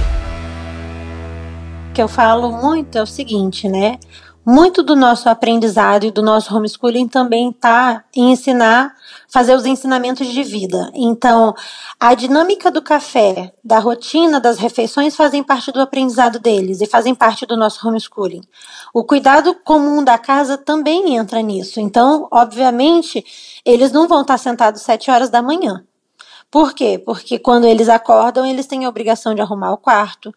O 1.90 1.92
que 1.94 2.02
eu 2.02 2.08
falo 2.08 2.50
muito 2.50 2.98
é 2.98 3.02
o 3.02 3.06
seguinte, 3.06 3.68
né? 3.68 3.98
muito 4.44 4.82
do 4.82 4.94
nosso 4.94 5.28
aprendizado 5.28 6.04
e 6.04 6.10
do 6.10 6.22
nosso 6.22 6.54
homeschooling 6.54 7.08
também 7.08 7.50
está 7.50 8.04
em 8.14 8.32
ensinar, 8.32 8.94
fazer 9.34 9.56
os 9.56 9.66
ensinamentos 9.66 10.28
de 10.28 10.44
vida. 10.44 10.92
Então, 10.94 11.52
a 11.98 12.14
dinâmica 12.14 12.70
do 12.70 12.80
café, 12.80 13.52
da 13.64 13.80
rotina 13.80 14.38
das 14.38 14.58
refeições 14.58 15.16
fazem 15.16 15.42
parte 15.42 15.72
do 15.72 15.80
aprendizado 15.80 16.38
deles 16.38 16.80
e 16.80 16.86
fazem 16.86 17.16
parte 17.16 17.44
do 17.44 17.56
nosso 17.56 17.84
homeschooling. 17.84 18.42
O 18.94 19.02
cuidado 19.02 19.52
comum 19.64 20.04
da 20.04 20.16
casa 20.18 20.56
também 20.56 21.16
entra 21.16 21.42
nisso. 21.42 21.80
Então, 21.80 22.28
obviamente, 22.30 23.24
eles 23.64 23.90
não 23.90 24.06
vão 24.06 24.20
estar 24.20 24.38
sentados 24.38 24.82
sete 24.82 25.10
horas 25.10 25.30
da 25.30 25.42
manhã. 25.42 25.84
Por 26.48 26.72
quê? 26.72 27.02
Porque 27.04 27.36
quando 27.36 27.66
eles 27.66 27.88
acordam, 27.88 28.46
eles 28.46 28.68
têm 28.68 28.84
a 28.84 28.88
obrigação 28.88 29.34
de 29.34 29.40
arrumar 29.40 29.72
o 29.72 29.78
quarto, 29.78 30.32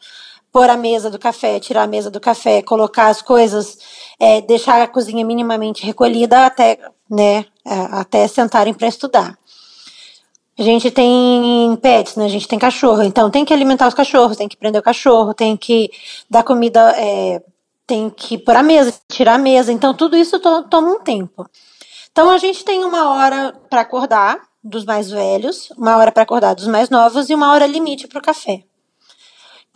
pôr 0.52 0.72
a 0.72 0.76
mesa 0.76 1.12
do 1.12 1.20
café, 1.20 1.60
tirar 1.60 1.84
a 1.84 1.88
mesa 1.88 2.10
do 2.10 2.20
café, 2.20 2.64
colocar 2.64 3.10
as 3.10 3.22
coisas, 3.22 3.78
é, 4.20 4.42
deixar 4.42 4.82
a 4.82 4.88
cozinha 4.88 5.24
minimamente 5.24 5.86
recolhida 5.86 6.48
até, 6.48 6.80
né, 7.08 7.46
até 7.92 8.28
sentarem 8.28 8.74
para 8.74 8.88
estudar. 8.88 9.38
A 10.58 10.64
gente 10.64 10.90
tem 10.90 11.78
pets, 11.82 12.16
né? 12.16 12.26
A 12.26 12.30
gente 12.30 12.48
tem 12.48 12.58
cachorro, 12.58 13.04
então 13.04 13.30
tem 13.30 13.46
que 13.46 13.54
alimentar 13.54 13.88
os 13.88 13.94
cachorros, 13.94 14.38
tem 14.38 14.48
que 14.48 14.58
prender 14.58 14.82
o 14.82 14.84
cachorro, 14.84 15.34
tem 15.34 15.56
que 15.56 15.92
dar 16.30 16.44
comida, 16.44 16.94
é, 16.98 17.44
tem 17.86 18.10
que 18.10 18.38
pôr 18.38 18.56
a 18.56 18.64
mesa, 18.64 18.94
tirar 19.08 19.36
a 19.36 19.38
mesa. 19.38 19.72
Então 19.72 19.94
tudo 19.94 20.18
isso 20.18 20.40
to 20.40 20.64
toma 20.64 20.90
um 20.90 21.00
tempo. 21.00 21.48
Então 22.12 22.30
a 22.32 22.38
gente 22.38 22.66
tem 22.66 22.84
uma 22.84 23.12
hora 23.12 23.54
para 23.70 23.82
acordar 23.82 24.40
dos 24.64 24.84
mais 24.84 25.10
velhos, 25.10 25.70
uma 25.78 25.96
hora 25.98 26.12
para 26.12 26.24
acordar 26.24 26.56
dos 26.56 26.68
mais 26.68 26.90
novos 26.90 27.30
e 27.30 27.36
uma 27.36 27.52
hora 27.52 27.68
limite 27.68 28.08
para 28.08 28.20
o 28.20 28.22
café. 28.22 28.64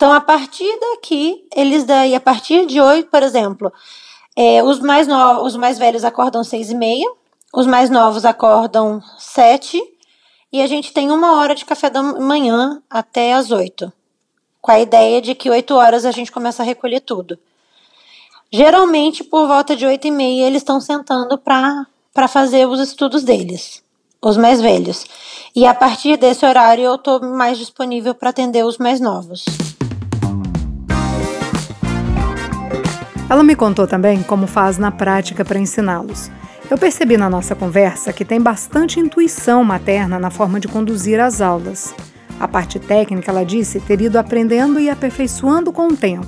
Então, 0.02 0.12
a 0.12 0.20
partir 0.20 0.68
daqui, 0.80 1.46
eles 1.54 1.84
daí, 1.84 2.12
a 2.12 2.20
partir 2.20 2.66
de 2.66 2.80
hoje, 2.80 3.04
por 3.04 3.22
exemplo, 3.22 3.72
é, 4.36 4.60
os, 4.60 4.80
mais 4.80 5.06
no, 5.06 5.44
os 5.44 5.54
mais 5.54 5.78
velhos 5.78 6.04
acordam 6.04 6.42
seis 6.42 6.70
e 6.70 6.74
meia, 6.74 7.08
os 7.52 7.66
mais 7.66 7.90
novos 7.90 8.24
acordam 8.24 9.02
sete, 9.18 9.78
e 10.50 10.62
a 10.62 10.66
gente 10.66 10.92
tem 10.92 11.10
uma 11.10 11.38
hora 11.38 11.54
de 11.54 11.64
café 11.64 11.90
da 11.90 12.02
manhã 12.02 12.82
até 12.88 13.34
as 13.34 13.50
oito, 13.50 13.92
com 14.60 14.70
a 14.70 14.80
ideia 14.80 15.20
de 15.20 15.34
que 15.34 15.50
oito 15.50 15.74
horas 15.74 16.06
a 16.06 16.10
gente 16.10 16.32
começa 16.32 16.62
a 16.62 16.66
recolher 16.66 17.00
tudo. 17.00 17.38
Geralmente, 18.50 19.22
por 19.22 19.46
volta 19.46 19.76
de 19.76 19.84
oito 19.84 20.06
e 20.06 20.10
meia, 20.10 20.46
eles 20.46 20.62
estão 20.62 20.80
sentando 20.80 21.36
para 21.38 22.28
fazer 22.28 22.66
os 22.66 22.80
estudos 22.80 23.22
deles, 23.22 23.82
os 24.20 24.36
mais 24.36 24.60
velhos. 24.60 25.04
E 25.54 25.66
a 25.66 25.74
partir 25.74 26.16
desse 26.16 26.46
horário, 26.46 26.84
eu 26.84 26.94
estou 26.94 27.20
mais 27.20 27.58
disponível 27.58 28.14
para 28.14 28.30
atender 28.30 28.64
os 28.64 28.78
mais 28.78 29.00
novos. 29.00 29.44
Ela 33.28 33.42
me 33.42 33.56
contou 33.56 33.86
também 33.86 34.22
como 34.22 34.46
faz 34.46 34.76
na 34.76 34.90
prática 34.90 35.44
para 35.44 35.58
ensiná-los. 35.58 36.30
Eu 36.72 36.78
percebi 36.78 37.18
na 37.18 37.28
nossa 37.28 37.54
conversa 37.54 38.14
que 38.14 38.24
tem 38.24 38.40
bastante 38.40 38.98
intuição 38.98 39.62
materna 39.62 40.18
na 40.18 40.30
forma 40.30 40.58
de 40.58 40.66
conduzir 40.66 41.20
as 41.20 41.42
aulas. 41.42 41.94
A 42.40 42.48
parte 42.48 42.78
técnica, 42.80 43.30
ela 43.30 43.44
disse, 43.44 43.78
ter 43.78 44.00
ido 44.00 44.18
aprendendo 44.18 44.80
e 44.80 44.88
aperfeiçoando 44.88 45.70
com 45.70 45.88
o 45.88 45.94
tempo. 45.94 46.26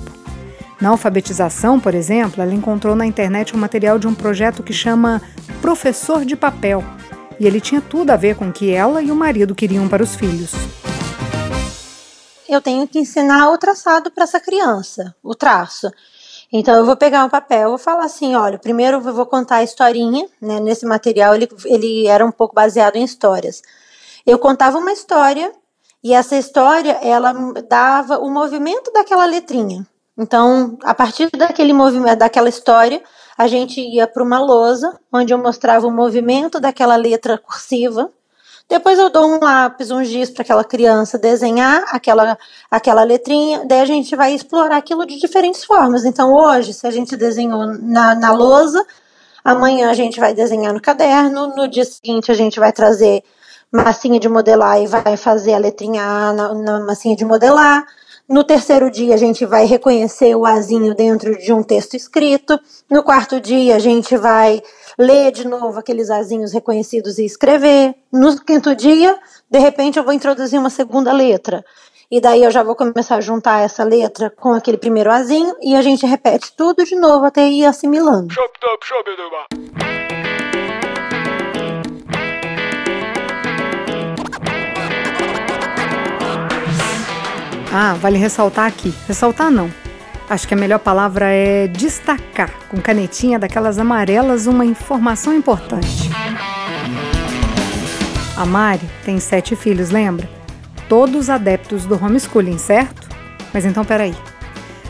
Na 0.79 0.89
alfabetização, 0.89 1.79
por 1.79 1.95
exemplo, 1.95 2.43
ela 2.43 2.53
encontrou 2.53 2.95
na 2.95 3.07
internet 3.07 3.55
um 3.55 3.59
material 3.59 3.97
de 3.97 4.05
um 4.05 4.13
projeto 4.13 4.61
que 4.61 4.71
chama 4.71 5.19
Professor 5.63 6.23
de 6.23 6.35
Papel, 6.35 6.83
e 7.39 7.47
ele 7.47 7.59
tinha 7.59 7.81
tudo 7.81 8.11
a 8.11 8.15
ver 8.15 8.35
com 8.35 8.49
o 8.49 8.53
que 8.53 8.69
ela 8.69 9.01
e 9.01 9.09
o 9.09 9.15
marido 9.15 9.55
queriam 9.55 9.87
para 9.87 10.03
os 10.03 10.13
filhos. 10.13 10.51
Eu 12.47 12.61
tenho 12.61 12.87
que 12.87 12.99
ensinar 12.99 13.49
o 13.49 13.57
traçado 13.57 14.11
para 14.11 14.25
essa 14.25 14.39
criança, 14.39 15.15
o 15.23 15.33
traço. 15.33 15.89
Então 16.51 16.75
eu 16.75 16.85
vou 16.85 16.95
pegar 16.95 17.23
um 17.25 17.29
papel, 17.29 17.69
vou 17.69 17.77
falar 17.77 18.05
assim, 18.05 18.35
olha, 18.35 18.57
primeiro 18.57 18.97
eu 18.97 19.13
vou 19.13 19.25
contar 19.25 19.57
a 19.57 19.63
historinha, 19.63 20.27
né? 20.41 20.59
Nesse 20.59 20.85
material 20.85 21.35
ele, 21.35 21.49
ele 21.65 22.07
era 22.07 22.25
um 22.25 22.31
pouco 22.31 22.53
baseado 22.53 22.95
em 22.95 23.03
histórias. 23.03 23.61
Eu 24.25 24.39
contava 24.39 24.77
uma 24.77 24.91
história 24.91 25.51
e 26.03 26.13
essa 26.13 26.35
história 26.35 26.99
ela 27.01 27.33
dava 27.67 28.19
o 28.19 28.29
movimento 28.29 28.91
daquela 28.91 29.25
letrinha. 29.25 29.85
Então, 30.17 30.77
a 30.83 30.93
partir 30.93 31.29
daquele 31.31 31.73
movimento, 31.73 32.19
daquela 32.19 32.47
história, 32.47 33.03
a 33.37 33.47
gente 33.47 33.81
ia 33.81 34.07
para 34.07 34.23
uma 34.23 34.39
lousa 34.39 34.97
onde 35.11 35.33
eu 35.33 35.37
mostrava 35.37 35.85
o 35.85 35.91
movimento 35.91 36.59
daquela 36.59 36.95
letra 36.95 37.37
cursiva 37.37 38.09
depois 38.67 38.97
eu 38.97 39.09
dou 39.09 39.27
um 39.27 39.39
lápis, 39.39 39.91
um 39.91 40.03
giz 40.03 40.29
para 40.29 40.41
aquela 40.41 40.63
criança 40.63 41.17
desenhar 41.17 41.83
aquela, 41.91 42.37
aquela 42.69 43.03
letrinha, 43.03 43.63
daí 43.65 43.79
a 43.81 43.85
gente 43.85 44.15
vai 44.15 44.33
explorar 44.33 44.77
aquilo 44.77 45.05
de 45.05 45.19
diferentes 45.19 45.63
formas. 45.63 46.03
Então 46.03 46.33
hoje, 46.33 46.73
se 46.73 46.87
a 46.87 46.91
gente 46.91 47.15
desenhou 47.15 47.67
na, 47.79 48.15
na 48.15 48.33
lousa, 48.33 48.83
amanhã 49.43 49.91
a 49.91 49.93
gente 49.93 50.19
vai 50.19 50.33
desenhar 50.33 50.73
no 50.73 50.81
caderno, 50.81 51.55
no 51.55 51.67
dia 51.67 51.85
seguinte 51.85 52.31
a 52.31 52.35
gente 52.35 52.59
vai 52.59 52.73
trazer 52.73 53.23
massinha 53.71 54.19
de 54.19 54.27
modelar 54.27 54.81
e 54.81 54.87
vai 54.87 55.15
fazer 55.15 55.53
a 55.53 55.59
letrinha 55.59 56.03
A 56.03 56.33
na, 56.33 56.53
na 56.53 56.79
massinha 56.79 57.15
de 57.15 57.25
modelar. 57.25 57.85
No 58.27 58.43
terceiro 58.43 58.89
dia, 58.89 59.13
a 59.13 59.17
gente 59.17 59.45
vai 59.45 59.65
reconhecer 59.65 60.35
o 60.35 60.47
azinho 60.47 60.95
dentro 60.95 61.37
de 61.37 61.53
um 61.53 61.61
texto 61.61 61.95
escrito. 61.95 62.59
No 62.89 63.03
quarto 63.03 63.39
dia, 63.39 63.75
a 63.75 63.79
gente 63.79 64.17
vai 64.17 64.63
ler 64.97 65.31
de 65.31 65.47
novo 65.47 65.79
aqueles 65.79 66.09
azinhos 66.09 66.53
reconhecidos 66.53 67.17
e 67.17 67.25
escrever. 67.25 67.95
No 68.11 68.39
quinto 68.43 68.75
dia, 68.75 69.17
de 69.49 69.59
repente, 69.59 69.97
eu 69.97 70.03
vou 70.03 70.13
introduzir 70.13 70.59
uma 70.59 70.69
segunda 70.69 71.11
letra. 71.11 71.63
E 72.09 72.21
daí 72.21 72.43
eu 72.43 72.51
já 72.51 72.61
vou 72.61 72.75
começar 72.75 73.15
a 73.15 73.21
juntar 73.21 73.61
essa 73.61 73.83
letra 73.83 74.29
com 74.29 74.53
aquele 74.53 74.77
primeiro 74.77 75.11
azinho 75.11 75.55
e 75.61 75.75
a 75.75 75.81
gente 75.81 76.05
repete 76.05 76.53
tudo 76.55 76.85
de 76.85 76.95
novo 76.95 77.25
até 77.25 77.47
ir 77.47 77.65
assimilando. 77.65 78.33
Ah, 87.77 87.93
vale 87.95 88.17
ressaltar 88.17 88.67
aqui. 88.67 88.93
Ressaltar 89.07 89.51
não. 89.51 89.84
Acho 90.27 90.47
que 90.47 90.55
a 90.55 90.57
melhor 90.57 90.79
palavra 90.79 91.27
é 91.29 91.67
destacar, 91.67 92.51
com 92.69 92.81
canetinha 92.81 93.37
daquelas 93.37 93.77
amarelas, 93.77 94.47
uma 94.47 94.65
informação 94.65 95.31
importante. 95.35 96.09
A 98.35 98.43
Mari 98.43 98.89
tem 99.05 99.19
sete 99.19 99.55
filhos, 99.55 99.91
lembra? 99.91 100.27
Todos 100.89 101.29
adeptos 101.29 101.85
do 101.85 101.93
homeschooling, 101.95 102.57
certo? 102.57 103.07
Mas 103.53 103.65
então 103.65 103.85
peraí. 103.85 104.15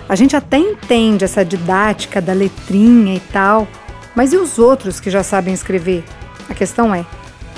A 0.08 0.15
gente 0.15 0.38
até 0.38 0.58
entende 0.58 1.25
essa 1.25 1.44
didática 1.44 2.22
da 2.22 2.32
letrinha 2.32 3.15
e 3.15 3.20
tal, 3.20 3.68
mas 4.15 4.32
e 4.32 4.38
os 4.38 4.58
outros 4.58 5.01
que 5.01 5.10
já 5.10 5.22
sabem 5.22 5.54
escrever? 5.54 6.04
A 6.50 6.54
questão 6.54 6.96
é: 6.96 7.06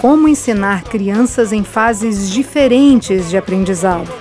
como 0.01 0.27
ensinar 0.27 0.83
crianças 0.83 1.53
em 1.53 1.63
fases 1.63 2.29
diferentes 2.29 3.29
de 3.29 3.37
aprendizado? 3.37 4.11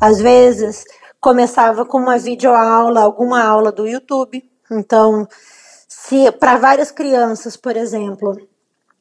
Às 0.00 0.20
vezes 0.20 0.84
começava 1.22 1.86
com 1.86 1.98
uma 1.98 2.18
videoaula, 2.18 3.00
alguma 3.00 3.44
aula 3.44 3.70
do 3.70 3.86
YouTube. 3.86 4.44
Então, 4.68 5.26
se 5.88 6.32
para 6.32 6.56
várias 6.56 6.90
crianças, 6.90 7.56
por 7.56 7.76
exemplo, 7.76 8.36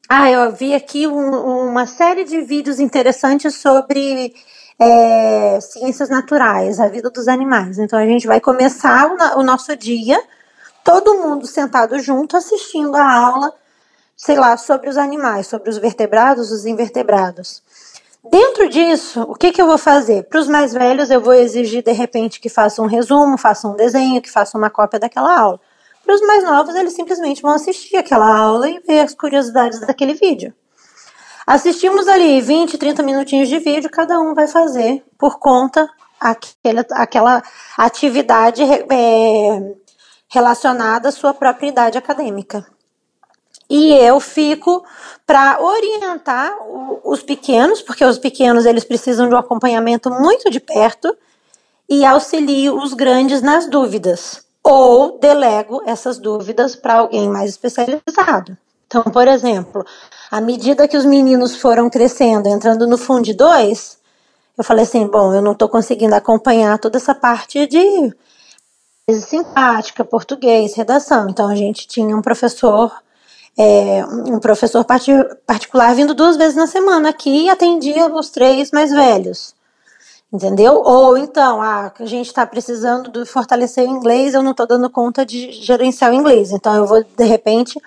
ah, 0.07 0.29
eu 0.29 0.51
vi 0.51 0.75
aqui 0.75 1.07
um, 1.07 1.69
uma 1.69 1.87
série 1.87 2.23
de 2.23 2.39
vídeos 2.41 2.79
interessantes 2.79 3.55
sobre 3.55 4.35
é, 4.77 5.59
ciências 5.61 6.09
naturais, 6.09 6.79
a 6.79 6.87
vida 6.87 7.09
dos 7.09 7.27
animais. 7.27 7.79
Então 7.79 7.97
a 7.97 8.05
gente 8.05 8.27
vai 8.27 8.39
começar 8.39 9.07
o, 9.07 9.39
o 9.39 9.43
nosso 9.43 9.75
dia, 9.75 10.21
todo 10.83 11.17
mundo 11.17 11.47
sentado 11.47 11.97
junto 11.97 12.37
assistindo 12.37 12.95
a 12.97 13.13
aula, 13.13 13.51
sei 14.15 14.35
lá, 14.35 14.55
sobre 14.57 14.91
os 14.91 14.97
animais, 14.97 15.47
sobre 15.47 15.71
os 15.71 15.79
vertebrados, 15.79 16.51
os 16.51 16.67
invertebrados. 16.67 17.63
Dentro 18.23 18.69
disso, 18.69 19.23
o 19.23 19.33
que, 19.33 19.51
que 19.51 19.59
eu 19.59 19.65
vou 19.65 19.79
fazer? 19.79 20.23
Para 20.23 20.39
os 20.39 20.47
mais 20.47 20.73
velhos, 20.73 21.09
eu 21.09 21.19
vou 21.19 21.33
exigir 21.33 21.83
de 21.83 21.91
repente 21.91 22.39
que 22.39 22.49
façam 22.49 22.85
um 22.85 22.87
resumo, 22.87 23.35
façam 23.35 23.73
um 23.73 23.75
desenho, 23.75 24.21
que 24.21 24.29
façam 24.29 24.61
uma 24.61 24.69
cópia 24.69 24.99
daquela 24.99 25.35
aula. 25.35 25.59
Para 26.05 26.13
os 26.13 26.21
mais 26.21 26.43
novos, 26.43 26.75
eles 26.75 26.93
simplesmente 26.93 27.41
vão 27.41 27.51
assistir 27.51 27.97
aquela 27.97 28.37
aula 28.37 28.69
e 28.69 28.79
ver 28.79 28.99
as 28.99 29.15
curiosidades 29.15 29.79
daquele 29.79 30.13
vídeo. 30.13 30.53
Assistimos 31.47 32.07
ali 32.07 32.39
20, 32.41 32.77
30 32.77 33.01
minutinhos 33.01 33.49
de 33.49 33.57
vídeo, 33.57 33.89
cada 33.89 34.19
um 34.19 34.35
vai 34.35 34.47
fazer 34.47 35.03
por 35.17 35.39
conta 35.39 35.89
aquela, 36.19 36.85
aquela 36.91 37.43
atividade 37.75 38.61
é, 38.61 39.75
relacionada 40.29 41.09
à 41.09 41.11
sua 41.11 41.33
própria 41.33 41.67
idade 41.67 41.97
acadêmica. 41.97 42.67
E 43.73 43.93
eu 43.93 44.19
fico 44.19 44.83
para 45.25 45.57
orientar 45.61 46.53
os 47.05 47.23
pequenos, 47.23 47.81
porque 47.81 48.03
os 48.03 48.17
pequenos 48.17 48.65
eles 48.65 48.83
precisam 48.83 49.29
de 49.29 49.33
um 49.33 49.37
acompanhamento 49.37 50.11
muito 50.11 50.51
de 50.51 50.59
perto, 50.59 51.15
e 51.87 52.03
auxilio 52.03 52.77
os 52.77 52.93
grandes 52.93 53.41
nas 53.41 53.69
dúvidas, 53.69 54.45
ou 54.61 55.17
delego 55.19 55.81
essas 55.85 56.17
dúvidas 56.17 56.75
para 56.75 56.95
alguém 56.95 57.29
mais 57.29 57.51
especializado. 57.51 58.57
Então, 58.87 59.03
por 59.03 59.25
exemplo, 59.25 59.85
à 60.29 60.41
medida 60.41 60.85
que 60.85 60.97
os 60.97 61.05
meninos 61.05 61.55
foram 61.55 61.89
crescendo, 61.89 62.49
entrando 62.49 62.85
no 62.85 62.97
Fundo 62.97 63.33
2, 63.33 63.97
eu 64.57 64.65
falei 64.65 64.83
assim: 64.83 65.07
bom, 65.07 65.33
eu 65.33 65.41
não 65.41 65.53
estou 65.53 65.69
conseguindo 65.69 66.13
acompanhar 66.13 66.77
toda 66.77 66.97
essa 66.97 67.15
parte 67.15 67.65
de 67.67 68.13
simpática, 69.13 70.03
português, 70.03 70.75
redação. 70.75 71.29
Então 71.29 71.47
a 71.47 71.55
gente 71.55 71.87
tinha 71.87 72.17
um 72.17 72.21
professor, 72.21 72.91
é, 73.57 74.05
um 74.05 74.39
professor 74.39 74.85
particular 75.45 75.93
vindo 75.93 76.13
duas 76.13 76.37
vezes 76.37 76.55
na 76.55 76.67
semana 76.67 77.09
aqui 77.09 77.45
e 77.45 77.49
atendia 77.49 78.07
os 78.07 78.29
três 78.29 78.71
mais 78.71 78.91
velhos. 78.91 79.53
Entendeu? 80.33 80.81
Ou 80.85 81.17
então, 81.17 81.61
ah, 81.61 81.91
a 81.99 82.05
gente 82.05 82.27
está 82.27 82.45
precisando 82.45 83.11
de 83.11 83.25
fortalecer 83.25 83.83
o 83.85 83.91
inglês, 83.91 84.33
eu 84.33 84.41
não 84.41 84.51
estou 84.51 84.65
dando 84.65 84.89
conta 84.89 85.25
de 85.25 85.51
gerenciar 85.51 86.11
o 86.11 86.13
inglês. 86.13 86.51
Então 86.51 86.73
eu 86.73 86.85
vou, 86.85 87.03
de 87.03 87.25
repente, 87.25 87.77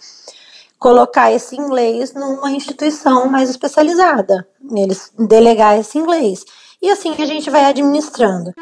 colocar 0.78 1.32
esse 1.32 1.56
inglês 1.56 2.12
numa 2.12 2.50
instituição 2.50 3.30
mais 3.30 3.48
especializada, 3.48 4.46
eles 4.76 5.10
delegar 5.18 5.78
esse 5.78 5.96
inglês. 5.96 6.44
E 6.82 6.90
assim 6.90 7.14
a 7.18 7.24
gente 7.24 7.48
vai 7.48 7.64
administrando. 7.64 8.52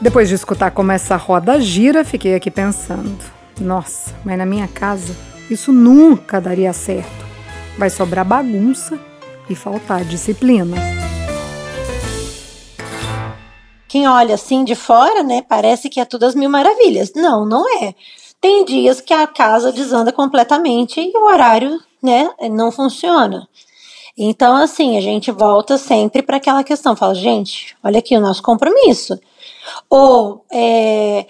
Depois 0.00 0.28
de 0.28 0.36
escutar 0.36 0.70
como 0.70 0.92
essa 0.92 1.16
roda 1.16 1.60
gira, 1.60 2.04
fiquei 2.04 2.36
aqui 2.36 2.52
pensando: 2.52 3.18
nossa, 3.60 4.14
mas 4.24 4.38
na 4.38 4.46
minha 4.46 4.68
casa 4.68 5.14
isso 5.50 5.72
nunca 5.72 6.40
daria 6.40 6.72
certo. 6.72 7.26
Vai 7.76 7.90
sobrar 7.90 8.24
bagunça 8.24 8.98
e 9.48 9.54
faltar 9.54 10.04
disciplina. 10.04 10.76
Quem 13.88 14.06
olha 14.06 14.34
assim 14.34 14.64
de 14.64 14.74
fora, 14.74 15.22
né, 15.22 15.42
parece 15.48 15.88
que 15.88 15.98
é 15.98 16.04
tudo 16.04 16.26
as 16.26 16.34
mil 16.34 16.50
maravilhas. 16.50 17.12
Não, 17.14 17.46
não 17.46 17.64
é. 17.82 17.94
Tem 18.40 18.64
dias 18.64 19.00
que 19.00 19.14
a 19.14 19.26
casa 19.26 19.72
desanda 19.72 20.12
completamente 20.12 21.00
e 21.00 21.16
o 21.16 21.24
horário, 21.24 21.80
né, 22.02 22.30
não 22.50 22.70
funciona. 22.70 23.48
Então, 24.16 24.56
assim, 24.56 24.96
a 24.98 25.00
gente 25.00 25.30
volta 25.30 25.78
sempre 25.78 26.22
para 26.22 26.36
aquela 26.36 26.62
questão, 26.64 26.96
fala, 26.96 27.14
gente, 27.14 27.76
olha 27.82 28.00
aqui 28.00 28.16
o 28.16 28.20
nosso 28.20 28.42
compromisso. 28.42 29.18
Ou 29.88 30.44
é, 30.50 31.24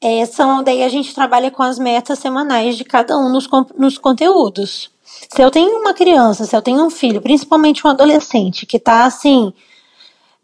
é, 0.00 0.24
são, 0.26 0.62
daí 0.62 0.82
a 0.82 0.88
gente 0.88 1.14
trabalha 1.14 1.50
com 1.50 1.62
as 1.62 1.78
metas 1.78 2.18
semanais 2.18 2.76
de 2.76 2.84
cada 2.84 3.18
um 3.18 3.28
nos, 3.28 3.48
nos 3.76 3.98
conteúdos. 3.98 4.90
Se 5.04 5.42
eu 5.42 5.50
tenho 5.50 5.80
uma 5.80 5.92
criança, 5.92 6.44
se 6.44 6.54
eu 6.54 6.62
tenho 6.62 6.84
um 6.84 6.90
filho, 6.90 7.20
principalmente 7.20 7.86
um 7.86 7.90
adolescente, 7.90 8.66
que 8.66 8.76
está 8.76 9.04
assim, 9.04 9.52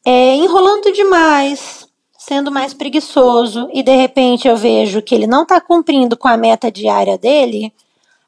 é, 0.04 0.34
enrolando 0.34 0.92
demais, 0.92 1.86
sendo 2.18 2.50
mais 2.50 2.74
preguiçoso 2.74 3.68
e 3.72 3.82
de 3.82 3.94
repente 3.94 4.48
eu 4.48 4.56
vejo 4.56 5.02
que 5.02 5.14
ele 5.14 5.26
não 5.26 5.42
está 5.42 5.60
cumprindo 5.60 6.16
com 6.16 6.26
a 6.26 6.36
meta 6.36 6.70
diária 6.70 7.16
dele, 7.16 7.72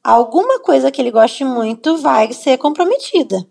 alguma 0.05 0.61
coisa 0.61 0.91
que 0.91 1.01
ele 1.01 1.11
goste 1.11 1.45
muito 1.45 1.97
vai 1.97 2.33
ser 2.33 2.59
comprometida. 2.59 3.45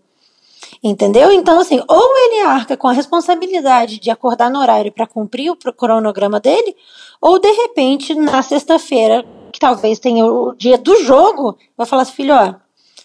Entendeu? 0.84 1.32
Então, 1.32 1.60
assim, 1.60 1.82
ou 1.88 2.17
ele 2.17 2.41
arca 2.41 2.77
com 2.77 2.88
a 2.88 2.94
responsabilidade 2.94 4.00
de 4.00 4.10
acordar 4.10 4.50
no 4.50 4.60
horário 4.60 4.91
para 4.91 5.08
cumprir 5.08 5.51
o 5.51 5.55
cronograma 5.74 6.39
dele, 6.39 6.75
ou 7.22 7.39
de 7.39 7.51
repente, 7.51 8.13
na 8.13 8.41
sexta-feira, 8.41 9.25
que 9.51 9.60
talvez 9.60 10.00
tenha 10.00 10.25
o 10.25 10.53
dia 10.55 10.77
do 10.77 11.01
jogo, 11.03 11.58
vai 11.77 11.88
falar 11.88 12.03
assim, 12.03 12.13
filho, 12.13 12.36
ó, 12.36 12.55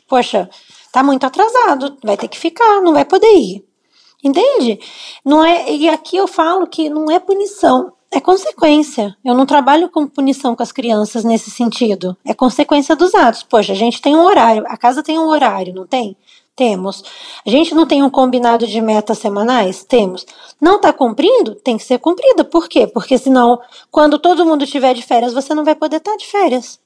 poxa, 0.09 0.51
tá 0.93 1.03
muito 1.03 1.25
atrasado, 1.25 1.97
vai 2.03 2.17
ter 2.17 2.29
que 2.29 2.39
ficar, 2.39 2.81
não 2.83 2.93
vai 2.93 3.05
poder 3.05 3.33
ir. 3.33 3.65
Entende? 4.23 4.79
Não 5.25 5.43
é, 5.45 5.73
e 5.73 5.89
aqui 5.89 6.17
eu 6.17 6.29
falo 6.29 6.67
que 6.67 6.91
não 6.91 7.11
é 7.11 7.19
punição, 7.19 7.95
é 8.13 8.21
consequência. 8.21 9.17
Eu 9.25 9.35
não 9.35 9.47
trabalho 9.47 9.89
com 9.89 10.07
punição 10.07 10.57
com 10.57 10.63
as 10.63 10.73
crianças 10.73 11.23
nesse 11.23 11.51
sentido. 11.51 12.17
É 12.25 12.35
consequência 12.35 12.97
dos 12.97 13.15
atos. 13.15 13.45
Poxa, 13.45 13.73
a 13.73 13.77
gente 13.77 14.03
tem 14.03 14.17
um 14.17 14.25
horário, 14.25 14.65
a 14.67 14.77
casa 14.77 15.03
tem 15.03 15.19
um 15.19 15.29
horário, 15.29 15.73
não 15.73 15.87
tem? 15.87 16.17
Temos. 16.57 17.03
A 17.47 17.51
gente 17.51 17.75
não 17.75 17.87
tem 17.87 18.03
um 18.03 18.11
combinado 18.11 18.67
de 18.67 18.81
metas 18.81 19.19
semanais? 19.19 19.85
Temos. 19.85 20.27
Não 20.61 20.77
está 20.77 20.93
cumprindo? 20.93 21.55
Tem 21.55 21.77
que 21.77 21.85
ser 21.85 21.99
cumprida. 21.99 22.45
Por 22.45 22.69
quê? 22.69 22.87
Porque 22.87 23.17
senão, 23.17 23.61
quando 23.91 24.19
todo 24.19 24.45
mundo 24.45 24.65
estiver 24.65 24.95
de 24.95 25.03
férias, 25.03 25.33
você 25.33 25.55
não 25.55 25.65
vai 25.65 25.75
poder 25.75 25.97
estar 25.97 26.13
tá 26.13 26.17
de 26.17 26.27
férias. 26.27 26.79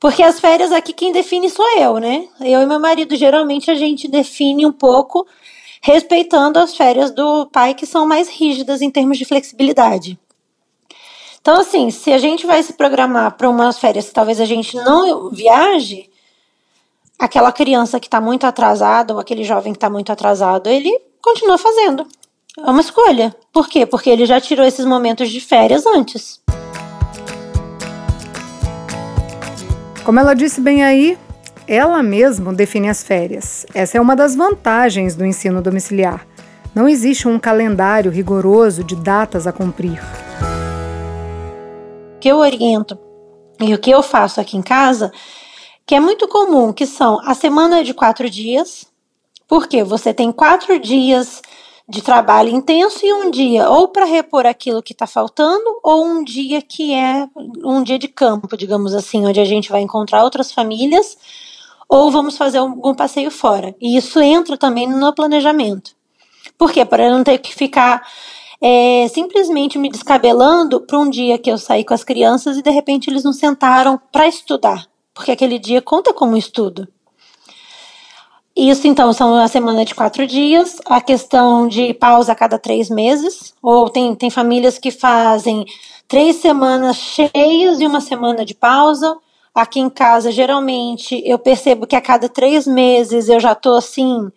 Porque 0.00 0.22
as 0.22 0.40
férias 0.40 0.72
aqui 0.72 0.92
quem 0.92 1.12
define 1.12 1.48
sou 1.48 1.66
eu, 1.78 1.98
né? 1.98 2.28
Eu 2.40 2.60
e 2.60 2.66
meu 2.66 2.80
marido, 2.80 3.16
geralmente 3.16 3.70
a 3.70 3.74
gente 3.74 4.08
define 4.08 4.66
um 4.66 4.72
pouco 4.72 5.26
respeitando 5.80 6.58
as 6.58 6.74
férias 6.74 7.10
do 7.10 7.46
pai, 7.46 7.74
que 7.74 7.84
são 7.84 8.06
mais 8.06 8.28
rígidas 8.28 8.80
em 8.80 8.90
termos 8.90 9.18
de 9.18 9.26
flexibilidade. 9.26 10.18
Então, 11.40 11.60
assim, 11.60 11.90
se 11.90 12.10
a 12.10 12.16
gente 12.16 12.46
vai 12.46 12.62
se 12.62 12.72
programar 12.72 13.36
para 13.36 13.50
umas 13.50 13.78
férias 13.78 14.08
que 14.08 14.14
talvez 14.14 14.40
a 14.40 14.46
gente 14.46 14.74
não 14.76 15.28
viaje, 15.30 16.08
aquela 17.18 17.52
criança 17.52 18.00
que 18.00 18.06
está 18.06 18.20
muito 18.20 18.46
atrasada 18.46 19.14
ou 19.14 19.20
aquele 19.20 19.44
jovem 19.44 19.72
que 19.72 19.76
está 19.76 19.88
muito 19.88 20.10
atrasado, 20.10 20.68
ele 20.68 20.90
continua 21.22 21.58
fazendo. 21.58 22.06
É 22.58 22.70
uma 22.70 22.80
escolha. 22.80 23.34
Por 23.52 23.68
quê? 23.68 23.84
Porque 23.86 24.10
ele 24.10 24.26
já 24.26 24.40
tirou 24.40 24.64
esses 24.64 24.84
momentos 24.84 25.30
de 25.30 25.40
férias 25.40 25.84
antes. 25.86 26.40
Como 30.04 30.20
ela 30.20 30.34
disse 30.34 30.60
bem 30.60 30.84
aí, 30.84 31.18
ela 31.66 32.02
mesma 32.02 32.52
define 32.52 32.90
as 32.90 33.02
férias. 33.02 33.64
Essa 33.72 33.96
é 33.96 34.00
uma 34.00 34.14
das 34.14 34.36
vantagens 34.36 35.16
do 35.16 35.24
ensino 35.24 35.62
domiciliar. 35.62 36.26
Não 36.74 36.88
existe 36.88 37.26
um 37.26 37.38
calendário 37.38 38.10
rigoroso 38.10 38.84
de 38.84 38.94
datas 38.96 39.46
a 39.46 39.52
cumprir. 39.52 39.98
O 42.16 42.18
que 42.20 42.28
eu 42.28 42.36
oriento 42.36 42.98
e 43.60 43.72
o 43.72 43.78
que 43.78 43.90
eu 43.90 44.02
faço 44.02 44.40
aqui 44.40 44.56
em 44.56 44.62
casa, 44.62 45.10
que 45.86 45.94
é 45.94 46.00
muito 46.00 46.26
comum, 46.28 46.72
que 46.72 46.86
são 46.86 47.20
a 47.24 47.34
semana 47.34 47.84
de 47.84 47.92
quatro 47.92 48.28
dias, 48.28 48.86
porque 49.46 49.84
você 49.84 50.14
tem 50.14 50.32
quatro 50.32 50.78
dias 50.78 51.42
de 51.86 52.00
trabalho 52.00 52.48
intenso 52.48 53.04
e 53.04 53.12
um 53.12 53.30
dia 53.30 53.68
ou 53.68 53.88
para 53.88 54.06
repor 54.06 54.46
aquilo 54.46 54.82
que 54.82 54.92
está 54.92 55.06
faltando, 55.06 55.64
ou 55.82 56.04
um 56.04 56.24
dia 56.24 56.62
que 56.62 56.94
é 56.94 57.28
um 57.62 57.82
dia 57.82 57.98
de 57.98 58.08
campo, 58.08 58.56
digamos 58.56 58.94
assim, 58.94 59.26
onde 59.26 59.38
a 59.38 59.44
gente 59.44 59.70
vai 59.70 59.82
encontrar 59.82 60.24
outras 60.24 60.50
famílias 60.50 61.18
ou 61.88 62.10
vamos 62.10 62.36
fazer 62.36 62.58
algum 62.58 62.94
passeio 62.94 63.30
fora. 63.30 63.74
E 63.80 63.96
isso 63.96 64.18
entra 64.20 64.56
também 64.56 64.88
no 64.88 65.14
planejamento. 65.14 65.94
Por 66.56 66.72
quê? 66.72 66.84
Para 66.84 67.10
não 67.10 67.22
ter 67.22 67.38
que 67.38 67.54
ficar 67.54 68.02
é, 68.60 69.06
simplesmente 69.08 69.78
me 69.78 69.90
descabelando 69.90 70.80
para 70.80 70.98
um 70.98 71.10
dia 71.10 71.38
que 71.38 71.50
eu 71.50 71.58
saí 71.58 71.84
com 71.84 71.92
as 71.92 72.02
crianças 72.02 72.56
e 72.56 72.62
de 72.62 72.70
repente 72.70 73.10
eles 73.10 73.22
não 73.22 73.32
sentaram 73.32 74.00
para 74.10 74.26
estudar, 74.26 74.86
porque 75.14 75.30
aquele 75.30 75.58
dia 75.58 75.80
conta 75.80 76.12
como 76.12 76.36
estudo. 76.36 76.88
Isso, 78.56 78.86
então, 78.86 79.12
são 79.12 79.34
a 79.36 79.48
semana 79.48 79.84
de 79.84 79.94
quatro 79.94 80.26
dias, 80.26 80.80
a 80.84 81.00
questão 81.00 81.66
de 81.66 81.94
pausa 81.94 82.32
a 82.32 82.36
cada 82.36 82.58
três 82.58 82.90
meses, 82.90 83.54
ou 83.62 83.88
tem, 83.88 84.14
tem 84.14 84.30
famílias 84.30 84.78
que 84.78 84.90
fazem 84.90 85.64
três 86.06 86.36
semanas 86.36 86.96
cheias 86.96 87.80
e 87.80 87.86
uma 87.86 88.00
semana 88.00 88.44
de 88.44 88.54
pausa, 88.54 89.16
Aqui 89.54 89.78
em 89.78 89.88
casa, 89.88 90.32
geralmente, 90.32 91.22
eu 91.24 91.38
percebo 91.38 91.86
que 91.86 91.94
a 91.94 92.00
cada 92.00 92.28
três 92.28 92.66
meses 92.66 93.28
eu 93.28 93.38
já 93.38 93.54
tô 93.54 93.76
assim, 93.76 94.28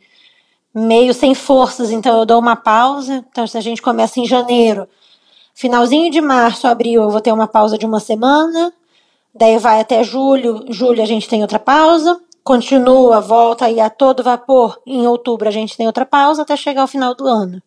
meio 0.71 1.11
sem 1.11 1.33
forças, 1.33 1.89
então 1.89 2.19
eu 2.19 2.25
dou 2.25 2.39
uma 2.39 2.55
pausa. 2.55 3.25
Então, 3.31 3.47
se 3.47 3.57
a 3.57 3.61
gente 3.61 3.81
começa 3.81 4.19
em 4.19 4.27
janeiro, 4.27 4.87
finalzinho 5.55 6.11
de 6.11 6.21
março, 6.21 6.67
abril, 6.67 7.01
eu 7.01 7.09
vou 7.09 7.19
ter 7.19 7.31
uma 7.31 7.47
pausa 7.47 7.79
de 7.79 7.85
uma 7.85 7.99
semana. 7.99 8.71
Daí 9.37 9.57
vai 9.59 9.79
até 9.79 10.03
julho, 10.03 10.65
julho 10.69 11.01
a 11.01 11.05
gente 11.05 11.29
tem 11.29 11.41
outra 11.41 11.59
pausa. 11.59 12.19
Continua, 12.43 13.21
volta 13.21 13.65
aí 13.65 13.79
a 13.79 13.89
todo 13.89 14.23
vapor. 14.23 14.79
Em 14.85 15.05
outubro 15.05 15.47
a 15.47 15.51
gente 15.51 15.77
tem 15.77 15.85
outra 15.85 16.05
pausa 16.05 16.41
até 16.41 16.55
chegar 16.55 16.81
ao 16.81 16.87
final 16.87 17.13
do 17.13 17.27
ano. 17.27 17.61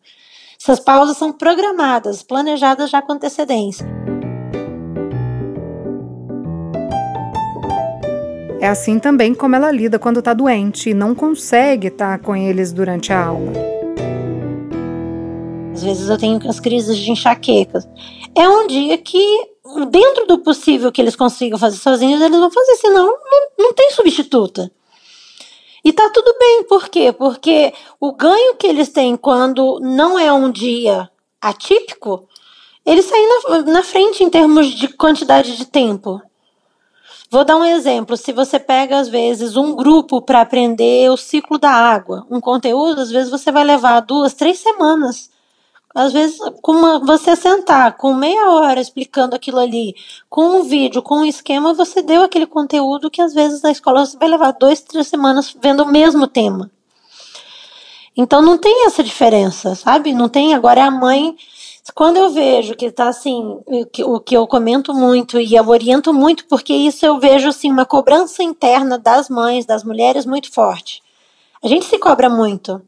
Essas 0.61 0.80
pausas 0.80 1.16
são 1.16 1.33
programadas, 1.33 2.22
planejadas 2.22 2.90
já 2.90 3.00
com 3.00 3.12
antecedência. 3.12 3.87
É 8.61 8.68
assim 8.68 8.98
também 8.98 9.33
como 9.33 9.56
ela 9.56 9.70
lida 9.70 9.98
quando 9.98 10.18
está 10.18 10.35
doente 10.35 10.90
e 10.90 10.94
não 10.94 11.14
consegue 11.14 11.88
estar 11.88 12.18
com 12.18 12.37
eles 12.37 12.72
durante 12.72 13.11
a 13.12 13.24
aula. 13.24 13.52
Às 15.72 15.83
vezes 15.83 16.11
eu 16.11 16.18
tenho 16.18 16.38
as 16.46 16.61
crises 16.61 16.98
de 16.98 17.11
enxaqueca. 17.11 17.83
É 18.35 18.46
um 18.46 18.66
dia 18.66 18.98
que, 18.98 19.50
dentro 19.90 20.26
do 20.26 20.38
possível 20.38 20.92
que 20.92 21.00
eles 21.00 21.16
consigam 21.16 21.59
fazer 21.59 21.76
sozinhos, 21.76 22.20
eles 22.20 22.38
vão 22.38 22.50
fazer, 22.50 22.76
senão 22.76 23.06
não, 23.06 23.48
não 23.59 23.72
tem 23.72 23.90
substituta. 23.90 24.70
E 25.85 25.92
tá 25.92 26.11
tudo 26.11 26.35
bem, 26.38 26.64
por 26.64 26.88
quê? 26.88 27.12
Porque 27.12 27.72
o 27.98 28.12
ganho 28.12 28.56
que 28.56 28.66
eles 28.66 28.90
têm 28.90 29.16
quando 29.16 29.80
não 29.80 30.18
é 30.18 30.33
um 30.33 30.50
dia 30.50 31.11
atípico, 31.40 32.28
eles 32.85 33.06
saem 33.06 33.28
na, 33.48 33.62
na 33.62 33.83
frente 33.83 34.22
em 34.22 34.28
termos 34.28 34.68
de 34.68 34.88
quantidade 34.88 35.56
de 35.56 35.64
tempo. 35.64 36.20
Vou 37.30 37.44
dar 37.44 37.56
um 37.56 37.64
exemplo. 37.64 38.16
Se 38.16 38.33
você 38.33 38.59
pega, 38.59 38.98
às 38.98 39.09
vezes, 39.09 39.56
um 39.56 39.74
grupo 39.76 40.20
para 40.20 40.40
aprender 40.40 41.09
o 41.11 41.16
ciclo 41.16 41.59
da 41.59 41.70
água, 41.70 42.26
um 42.28 42.40
conteúdo, 42.40 43.00
às 43.00 43.11
vezes 43.11 43.30
você 43.30 43.52
vai 43.52 43.62
levar 43.62 44.00
duas, 44.00 44.35
três 44.35 44.59
semanas. 44.59 45.30
Às 45.94 46.12
vezes, 46.12 46.38
com 46.62 46.72
uma, 46.72 46.98
você 47.00 47.35
sentar 47.35 47.96
com 47.96 48.14
meia 48.14 48.50
hora 48.50 48.81
explicando 48.81 49.35
aquilo 49.35 49.59
ali, 49.59 49.94
com 50.29 50.61
um 50.61 50.62
vídeo, 50.62 51.03
com 51.03 51.16
um 51.16 51.24
esquema, 51.24 51.74
você 51.74 52.00
deu 52.00 52.22
aquele 52.22 52.46
conteúdo 52.46 53.11
que 53.11 53.20
às 53.20 53.35
vezes 53.35 53.61
na 53.62 53.72
escola 53.72 54.07
você 54.07 54.16
vai 54.16 54.29
levar 54.29 54.53
dois, 54.53 54.81
três 54.81 55.09
semanas 55.09 55.55
vendo 55.61 55.83
o 55.83 55.90
mesmo 55.90 56.29
tema. 56.29 56.70
Então 58.16 58.40
não 58.40 58.57
tem 58.57 58.87
essa 58.87 59.03
diferença, 59.03 59.74
sabe? 59.74 60.12
Não 60.12 60.29
tem. 60.29 60.55
Agora 60.55 60.85
a 60.85 60.90
mãe 60.90 61.37
quando 61.94 62.18
eu 62.18 62.31
vejo 62.31 62.74
que 62.74 62.90
tá 62.90 63.09
assim, 63.09 63.59
o 64.05 64.20
que 64.20 64.37
eu 64.37 64.46
comento 64.46 64.94
muito 64.94 65.40
e 65.40 65.55
eu 65.55 65.68
oriento 65.68 66.12
muito, 66.12 66.46
porque 66.46 66.72
isso 66.72 67.05
eu 67.05 67.18
vejo 67.18 67.48
assim 67.48 67.70
uma 67.70 67.85
cobrança 67.85 68.42
interna 68.42 68.98
das 68.98 69.29
mães, 69.29 69.66
das 69.66 69.83
mulheres 69.83 70.24
muito 70.24 70.53
forte. 70.53 71.03
A 71.62 71.68
gente 71.68 71.87
se 71.87 71.98
cobra 71.98 72.31
muito. 72.31 72.81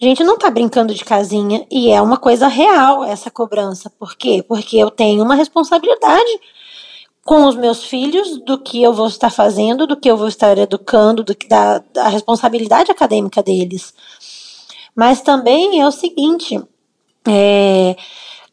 A 0.00 0.04
gente 0.04 0.22
não 0.22 0.36
tá 0.36 0.50
brincando 0.50 0.92
de 0.92 1.04
casinha 1.04 1.66
e 1.70 1.90
é 1.90 2.02
uma 2.02 2.18
coisa 2.18 2.48
real 2.48 3.02
essa 3.02 3.30
cobrança. 3.30 3.88
Por 3.88 4.14
quê? 4.14 4.44
Porque 4.46 4.76
eu 4.76 4.90
tenho 4.90 5.22
uma 5.24 5.34
responsabilidade 5.34 6.40
com 7.24 7.46
os 7.46 7.56
meus 7.56 7.82
filhos 7.84 8.38
do 8.44 8.58
que 8.58 8.82
eu 8.82 8.92
vou 8.92 9.08
estar 9.08 9.30
fazendo, 9.30 9.86
do 9.86 9.96
que 9.96 10.08
eu 10.08 10.16
vou 10.16 10.28
estar 10.28 10.56
educando, 10.58 11.24
do 11.24 11.34
que 11.34 11.48
da, 11.48 11.78
da 11.92 12.08
responsabilidade 12.08 12.90
acadêmica 12.90 13.42
deles. 13.42 13.94
Mas 14.94 15.22
também 15.22 15.80
é 15.80 15.86
o 15.86 15.90
seguinte, 15.90 16.62
é, 17.26 17.96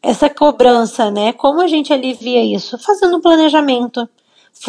essa 0.02 0.28
cobrança, 0.28 1.10
né? 1.10 1.32
Como 1.32 1.60
a 1.60 1.66
gente 1.66 1.92
alivia 1.92 2.42
isso? 2.42 2.76
Fazendo 2.78 3.18
um 3.18 3.20
planejamento, 3.20 4.08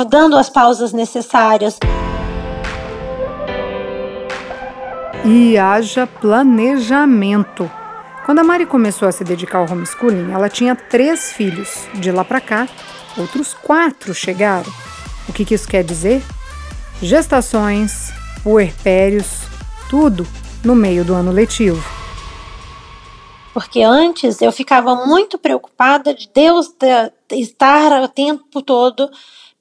dando 0.08 0.38
as 0.38 0.50
pausas 0.50 0.94
necessárias. 0.94 1.80
E 5.28 5.58
haja 5.58 6.06
planejamento. 6.06 7.70
Quando 8.26 8.40
a 8.40 8.44
Mari 8.44 8.68
começou 8.68 9.08
a 9.08 9.12
se 9.12 9.24
dedicar 9.24 9.58
ao 9.58 9.72
homeschooling, 9.72 10.32
ela 10.32 10.48
tinha 10.50 10.76
três 10.76 11.34
filhos. 11.34 11.88
De 11.96 12.12
lá 12.12 12.24
para 12.24 12.40
cá, 12.40 12.68
outros 13.18 13.54
quatro 13.56 14.14
chegaram. 14.14 14.72
O 15.28 15.34
que, 15.34 15.44
que 15.44 15.56
isso 15.56 15.68
quer 15.68 15.84
dizer? 15.84 16.22
Gestações, 17.02 18.14
puerpérios, 18.44 19.42
tudo 19.90 20.28
no 20.64 20.76
meio 20.76 21.04
do 21.04 21.16
ano 21.16 21.32
letivo. 21.32 21.84
Porque 23.52 23.82
antes 23.82 24.44
eu 24.44 24.52
ficava 24.52 25.08
muito 25.08 25.40
preocupada 25.40 26.14
de 26.14 26.30
Deus 26.32 26.72
estar 27.32 28.04
o 28.04 28.08
tempo 28.08 28.62
todo 28.62 29.10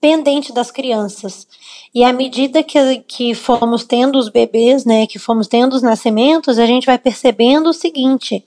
pendente 0.04 0.52
das 0.52 0.70
crianças. 0.70 1.46
E 1.94 2.04
à 2.04 2.12
medida 2.12 2.62
que, 2.62 2.98
que 3.08 3.34
fomos 3.34 3.84
tendo 3.84 4.18
os 4.18 4.28
bebês, 4.28 4.84
né, 4.84 5.06
que 5.06 5.18
fomos 5.18 5.48
tendo 5.48 5.72
os 5.72 5.80
nascimentos, 5.80 6.58
a 6.58 6.66
gente 6.66 6.84
vai 6.84 6.98
percebendo 6.98 7.70
o 7.70 7.72
seguinte, 7.72 8.44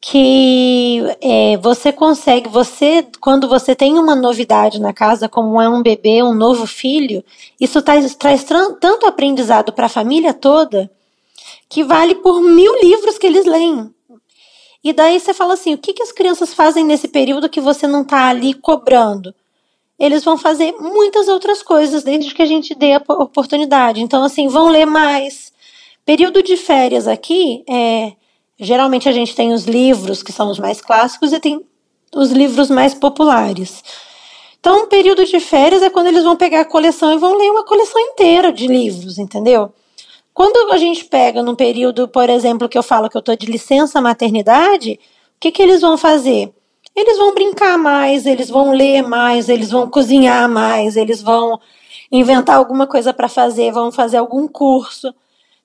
que 0.00 1.02
é, 1.20 1.56
você 1.56 1.90
consegue, 1.90 2.48
você, 2.48 3.04
quando 3.20 3.48
você 3.48 3.74
tem 3.74 3.98
uma 3.98 4.14
novidade 4.14 4.80
na 4.80 4.92
casa, 4.92 5.28
como 5.28 5.60
é 5.60 5.68
um 5.68 5.82
bebê, 5.82 6.22
um 6.22 6.32
novo 6.32 6.64
filho, 6.64 7.24
isso 7.60 7.82
traz, 7.82 8.14
traz 8.14 8.44
tanto 8.44 9.04
aprendizado 9.04 9.72
para 9.72 9.86
a 9.86 9.88
família 9.88 10.32
toda, 10.32 10.88
que 11.68 11.82
vale 11.82 12.14
por 12.14 12.40
mil 12.40 12.80
livros 12.80 13.18
que 13.18 13.26
eles 13.26 13.46
leem. 13.46 13.92
E 14.84 14.92
daí 14.92 15.18
você 15.18 15.34
fala 15.34 15.54
assim: 15.54 15.74
o 15.74 15.78
que, 15.78 15.92
que 15.92 16.04
as 16.04 16.12
crianças 16.12 16.54
fazem 16.54 16.84
nesse 16.84 17.08
período 17.08 17.48
que 17.48 17.60
você 17.60 17.88
não 17.88 18.02
está 18.02 18.28
ali 18.28 18.54
cobrando? 18.54 19.34
Eles 19.98 20.24
vão 20.24 20.38
fazer 20.38 20.72
muitas 20.78 21.28
outras 21.28 21.62
coisas 21.62 22.04
desde 22.04 22.32
que 22.34 22.42
a 22.42 22.46
gente 22.46 22.74
dê 22.74 22.92
a 22.92 23.02
oportunidade. 23.08 24.00
Então, 24.00 24.22
assim, 24.22 24.46
vão 24.48 24.68
ler 24.68 24.86
mais. 24.86 25.52
Período 26.04 26.42
de 26.42 26.56
férias 26.56 27.08
aqui, 27.08 27.64
é, 27.68 28.12
geralmente 28.58 29.08
a 29.08 29.12
gente 29.12 29.34
tem 29.34 29.52
os 29.52 29.64
livros 29.64 30.22
que 30.22 30.32
são 30.32 30.50
os 30.50 30.58
mais 30.58 30.80
clássicos 30.80 31.32
e 31.32 31.40
tem 31.40 31.64
os 32.14 32.30
livros 32.30 32.70
mais 32.70 32.94
populares. 32.94 33.82
Então, 34.60 34.84
um 34.84 34.86
período 34.86 35.24
de 35.24 35.38
férias 35.40 35.82
é 35.82 35.90
quando 35.90 36.08
eles 36.08 36.24
vão 36.24 36.36
pegar 36.36 36.60
a 36.60 36.64
coleção 36.64 37.12
e 37.12 37.18
vão 37.18 37.36
ler 37.36 37.50
uma 37.50 37.64
coleção 37.64 38.00
inteira 38.00 38.52
de 38.52 38.66
livros, 38.66 39.18
entendeu? 39.18 39.72
Quando 40.34 40.72
a 40.72 40.76
gente 40.76 41.04
pega 41.04 41.42
num 41.42 41.54
período, 41.54 42.08
por 42.08 42.30
exemplo, 42.30 42.68
que 42.68 42.78
eu 42.78 42.82
falo 42.82 43.08
que 43.08 43.16
eu 43.16 43.20
estou 43.20 43.36
de 43.36 43.46
licença 43.46 44.00
maternidade, 44.00 44.92
o 44.92 45.40
que, 45.40 45.50
que 45.50 45.62
eles 45.62 45.80
vão 45.80 45.98
fazer? 45.98 46.52
Eles 46.98 47.16
vão 47.16 47.32
brincar 47.32 47.78
mais, 47.78 48.26
eles 48.26 48.50
vão 48.50 48.72
ler 48.72 49.02
mais, 49.02 49.48
eles 49.48 49.70
vão 49.70 49.88
cozinhar 49.88 50.48
mais, 50.48 50.96
eles 50.96 51.22
vão 51.22 51.60
inventar 52.10 52.56
alguma 52.56 52.88
coisa 52.88 53.14
para 53.14 53.28
fazer, 53.28 53.70
vão 53.70 53.92
fazer 53.92 54.16
algum 54.16 54.48
curso. 54.48 55.14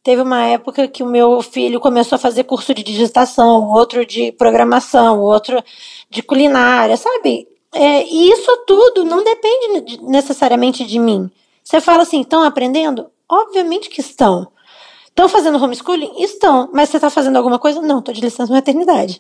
Teve 0.03 0.21
uma 0.21 0.45
época 0.45 0.87
que 0.87 1.01
o 1.01 1.07
meu 1.07 1.41
filho 1.41 1.79
começou 1.79 2.17
a 2.17 2.19
fazer 2.19 2.43
curso 2.43 2.71
de 2.75 2.83
digitação, 2.83 3.67
outro 3.71 4.05
de 4.05 4.31
programação, 4.33 5.21
outro 5.21 5.59
de 6.07 6.21
culinária, 6.21 6.95
sabe? 6.97 7.47
É, 7.73 8.05
e 8.05 8.29
isso 8.29 8.55
tudo 8.67 9.03
não 9.03 9.23
depende 9.23 9.99
necessariamente 10.03 10.85
de 10.85 10.99
mim. 10.99 11.31
Você 11.63 11.81
fala 11.81 12.03
assim, 12.03 12.21
estão 12.21 12.43
aprendendo? 12.43 13.07
Obviamente 13.27 13.89
que 13.89 14.01
estão. 14.01 14.47
Estão 15.07 15.27
fazendo 15.27 15.57
homeschooling? 15.57 16.13
Estão. 16.21 16.69
Mas 16.71 16.89
você 16.89 16.97
está 16.97 17.09
fazendo 17.09 17.37
alguma 17.37 17.57
coisa? 17.57 17.81
Não, 17.81 17.97
estou 17.97 18.13
de 18.13 18.21
licença 18.21 18.53
maternidade. 18.53 19.19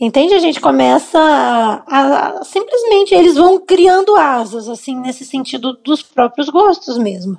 Entende? 0.00 0.32
A 0.32 0.38
gente 0.38 0.58
começa 0.58 1.18
a, 1.18 2.38
a, 2.38 2.44
simplesmente 2.44 3.14
eles 3.14 3.34
vão 3.34 3.60
criando 3.60 4.16
asas, 4.16 4.66
assim, 4.66 4.98
nesse 4.98 5.26
sentido 5.26 5.74
dos 5.84 6.00
próprios 6.00 6.48
gostos 6.48 6.96
mesmo. 6.96 7.36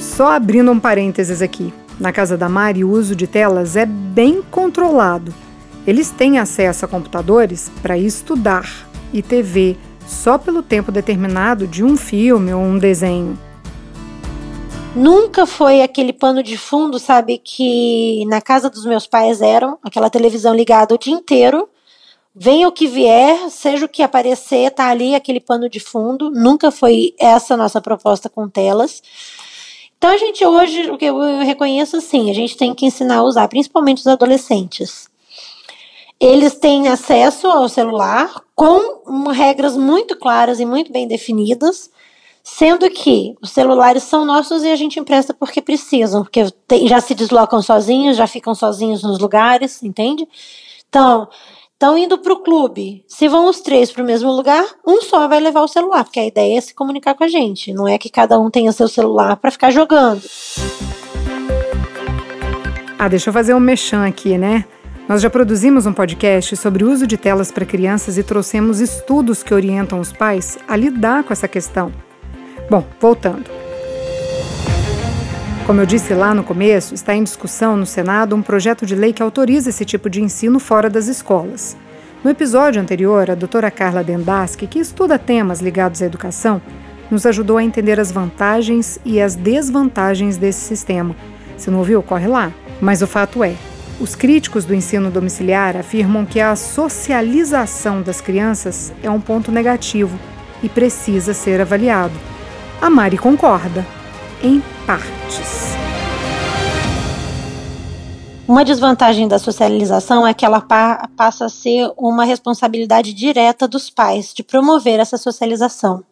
Só 0.00 0.28
abrindo 0.28 0.72
um 0.72 0.80
parênteses 0.80 1.42
aqui. 1.42 1.74
Na 2.00 2.10
casa 2.10 2.38
da 2.38 2.48
Mari, 2.48 2.84
o 2.84 2.90
uso 2.90 3.14
de 3.14 3.26
telas 3.26 3.76
é 3.76 3.84
bem 3.84 4.40
controlado. 4.50 5.34
Eles 5.86 6.10
têm 6.10 6.38
acesso 6.38 6.86
a 6.86 6.88
computadores 6.88 7.70
para 7.82 7.98
estudar 7.98 8.88
e 9.12 9.20
TV 9.20 9.76
só 10.06 10.38
pelo 10.38 10.62
tempo 10.62 10.90
determinado 10.90 11.66
de 11.66 11.84
um 11.84 11.98
filme 11.98 12.52
ou 12.52 12.62
um 12.62 12.78
desenho. 12.78 13.38
Nunca 14.96 15.44
foi 15.44 15.82
aquele 15.82 16.10
pano 16.10 16.42
de 16.42 16.56
fundo, 16.56 16.98
sabe, 16.98 17.36
que 17.36 18.24
na 18.28 18.40
casa 18.40 18.70
dos 18.70 18.86
meus 18.86 19.06
pais 19.06 19.42
eram, 19.42 19.78
aquela 19.82 20.08
televisão 20.08 20.54
ligada 20.54 20.94
o 20.94 20.98
dia 20.98 21.12
inteiro. 21.12 21.68
Venha 22.34 22.66
o 22.66 22.72
que 22.72 22.86
vier, 22.86 23.50
seja 23.50 23.84
o 23.84 23.88
que 23.90 24.02
aparecer, 24.02 24.70
tá 24.70 24.88
ali 24.88 25.14
aquele 25.14 25.38
pano 25.38 25.68
de 25.68 25.78
fundo. 25.80 26.30
Nunca 26.30 26.70
foi 26.70 27.14
essa 27.20 27.58
nossa 27.58 27.78
proposta 27.78 28.30
com 28.30 28.48
telas. 28.48 29.02
Então 29.98 30.08
a 30.08 30.16
gente 30.16 30.42
hoje, 30.46 30.90
o 30.90 30.96
que 30.96 31.04
eu 31.04 31.18
reconheço 31.40 31.98
assim, 31.98 32.30
a 32.30 32.34
gente 32.34 32.56
tem 32.56 32.74
que 32.74 32.86
ensinar 32.86 33.16
a 33.16 33.22
usar, 33.22 33.48
principalmente 33.48 33.98
os 33.98 34.06
adolescentes. 34.06 35.10
Eles 36.18 36.54
têm 36.54 36.88
acesso 36.88 37.48
ao 37.48 37.68
celular 37.68 38.42
com 38.54 39.28
regras 39.28 39.76
muito 39.76 40.16
claras 40.16 40.58
e 40.58 40.64
muito 40.64 40.90
bem 40.90 41.06
definidas 41.06 41.90
Sendo 42.48 42.88
que 42.88 43.34
os 43.42 43.50
celulares 43.50 44.04
são 44.04 44.24
nossos 44.24 44.62
e 44.62 44.70
a 44.70 44.76
gente 44.76 45.00
empresta 45.00 45.34
porque 45.34 45.60
precisam, 45.60 46.22
porque 46.22 46.44
já 46.86 47.00
se 47.00 47.12
deslocam 47.12 47.60
sozinhos, 47.60 48.16
já 48.16 48.28
ficam 48.28 48.54
sozinhos 48.54 49.02
nos 49.02 49.18
lugares, 49.18 49.82
entende? 49.82 50.24
Então, 50.88 51.28
estão 51.72 51.98
indo 51.98 52.16
para 52.18 52.32
o 52.32 52.44
clube. 52.44 53.04
Se 53.08 53.26
vão 53.26 53.48
os 53.48 53.58
três 53.58 53.90
para 53.90 54.00
o 54.00 54.06
mesmo 54.06 54.30
lugar, 54.30 54.64
um 54.86 55.02
só 55.02 55.26
vai 55.26 55.40
levar 55.40 55.62
o 55.62 55.66
celular, 55.66 56.04
porque 56.04 56.20
a 56.20 56.26
ideia 56.26 56.56
é 56.56 56.60
se 56.60 56.72
comunicar 56.72 57.16
com 57.16 57.24
a 57.24 57.28
gente. 57.28 57.72
Não 57.72 57.88
é 57.88 57.98
que 57.98 58.08
cada 58.08 58.38
um 58.38 58.48
tenha 58.48 58.70
seu 58.70 58.86
celular 58.86 59.36
para 59.38 59.50
ficar 59.50 59.72
jogando. 59.72 60.22
Ah, 62.96 63.08
deixa 63.08 63.28
eu 63.28 63.34
fazer 63.34 63.54
um 63.54 63.60
mechan 63.60 64.06
aqui, 64.06 64.38
né? 64.38 64.64
Nós 65.08 65.20
já 65.20 65.28
produzimos 65.28 65.84
um 65.84 65.92
podcast 65.92 66.56
sobre 66.56 66.84
o 66.84 66.92
uso 66.92 67.08
de 67.08 67.16
telas 67.16 67.50
para 67.50 67.66
crianças 67.66 68.16
e 68.16 68.22
trouxemos 68.22 68.78
estudos 68.78 69.42
que 69.42 69.52
orientam 69.52 69.98
os 69.98 70.12
pais 70.12 70.56
a 70.68 70.76
lidar 70.76 71.24
com 71.24 71.32
essa 71.32 71.48
questão. 71.48 72.05
Bom, 72.68 72.84
voltando. 73.00 73.44
Como 75.66 75.80
eu 75.80 75.86
disse 75.86 76.14
lá 76.14 76.34
no 76.34 76.42
começo, 76.42 76.94
está 76.94 77.14
em 77.14 77.22
discussão 77.22 77.76
no 77.76 77.86
Senado 77.86 78.34
um 78.34 78.42
projeto 78.42 78.84
de 78.84 78.94
lei 78.94 79.12
que 79.12 79.22
autoriza 79.22 79.70
esse 79.70 79.84
tipo 79.84 80.10
de 80.10 80.20
ensino 80.20 80.58
fora 80.58 80.90
das 80.90 81.06
escolas. 81.06 81.76
No 82.24 82.30
episódio 82.30 82.82
anterior, 82.82 83.30
a 83.30 83.36
doutora 83.36 83.70
Carla 83.70 84.02
Dendaski, 84.02 84.66
que 84.66 84.80
estuda 84.80 85.18
temas 85.18 85.60
ligados 85.60 86.02
à 86.02 86.06
educação, 86.06 86.60
nos 87.08 87.24
ajudou 87.24 87.56
a 87.56 87.62
entender 87.62 88.00
as 88.00 88.10
vantagens 88.10 88.98
e 89.04 89.20
as 89.20 89.36
desvantagens 89.36 90.36
desse 90.36 90.60
sistema. 90.60 91.14
Se 91.56 91.70
não 91.70 91.78
ouviu, 91.78 92.02
corre 92.02 92.26
lá. 92.26 92.52
Mas 92.80 93.00
o 93.00 93.06
fato 93.06 93.44
é, 93.44 93.54
os 94.00 94.16
críticos 94.16 94.64
do 94.64 94.74
ensino 94.74 95.10
domiciliar 95.10 95.76
afirmam 95.76 96.26
que 96.26 96.40
a 96.40 96.56
socialização 96.56 98.02
das 98.02 98.20
crianças 98.20 98.92
é 99.02 99.10
um 99.10 99.20
ponto 99.20 99.52
negativo 99.52 100.18
e 100.62 100.68
precisa 100.68 101.32
ser 101.32 101.60
avaliado. 101.60 102.14
A 102.80 102.90
Mari 102.90 103.16
concorda, 103.16 103.86
em 104.42 104.60
partes. 104.86 105.74
Uma 108.46 108.64
desvantagem 108.64 109.26
da 109.26 109.38
socialização 109.38 110.26
é 110.26 110.34
que 110.34 110.44
ela 110.44 110.60
pa 110.60 111.08
passa 111.16 111.46
a 111.46 111.48
ser 111.48 111.90
uma 111.96 112.24
responsabilidade 112.24 113.14
direta 113.14 113.66
dos 113.66 113.88
pais 113.88 114.32
de 114.34 114.42
promover 114.42 115.00
essa 115.00 115.16
socialização. 115.16 116.04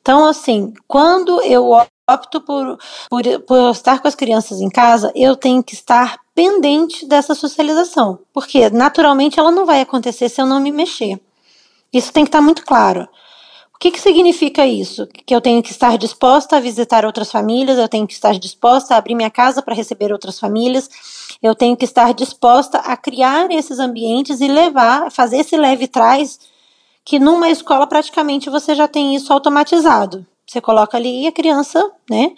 Então, 0.00 0.26
assim, 0.26 0.72
quando 0.86 1.40
eu 1.42 1.72
opto 2.08 2.40
por, 2.42 2.78
por, 3.08 3.22
por, 3.46 3.70
estar 3.70 4.00
com 4.00 4.08
as 4.08 4.14
crianças 4.14 4.60
em 4.60 4.68
casa, 4.68 5.10
eu 5.14 5.34
tenho 5.34 5.62
que 5.62 5.74
estar 5.74 6.18
pendente 6.34 7.06
dessa 7.06 7.34
socialização, 7.34 8.18
porque 8.32 8.68
naturalmente 8.70 9.40
ela 9.40 9.50
não 9.50 9.66
vai 9.66 9.80
acontecer 9.80 10.28
se 10.28 10.40
eu 10.40 10.46
não 10.46 10.60
me 10.60 10.70
mexer. 10.70 11.20
Isso 11.92 12.12
tem 12.12 12.24
que 12.24 12.28
estar 12.28 12.40
muito 12.40 12.64
claro. 12.64 13.08
Que, 13.80 13.90
que 13.90 13.98
significa 13.98 14.66
isso? 14.66 15.06
Que 15.06 15.34
eu 15.34 15.40
tenho 15.40 15.62
que 15.62 15.70
estar 15.70 15.96
disposta 15.96 16.58
a 16.58 16.60
visitar 16.60 17.06
outras 17.06 17.32
famílias, 17.32 17.78
eu 17.78 17.88
tenho 17.88 18.06
que 18.06 18.12
estar 18.12 18.38
disposta 18.38 18.94
a 18.94 18.98
abrir 18.98 19.14
minha 19.14 19.30
casa 19.30 19.62
para 19.62 19.74
receber 19.74 20.12
outras 20.12 20.38
famílias, 20.38 20.90
eu 21.42 21.54
tenho 21.54 21.74
que 21.74 21.86
estar 21.86 22.12
disposta 22.12 22.76
a 22.76 22.94
criar 22.94 23.50
esses 23.50 23.78
ambientes 23.78 24.42
e 24.42 24.48
levar, 24.48 25.10
fazer 25.10 25.38
esse 25.38 25.56
leve 25.56 25.88
trás, 25.88 26.38
que 27.02 27.18
numa 27.18 27.48
escola 27.48 27.86
praticamente 27.86 28.50
você 28.50 28.74
já 28.74 28.86
tem 28.86 29.14
isso 29.14 29.32
automatizado. 29.32 30.26
Você 30.46 30.60
coloca 30.60 30.98
ali 30.98 31.22
e 31.22 31.26
a 31.26 31.32
criança, 31.32 31.90
né? 32.10 32.32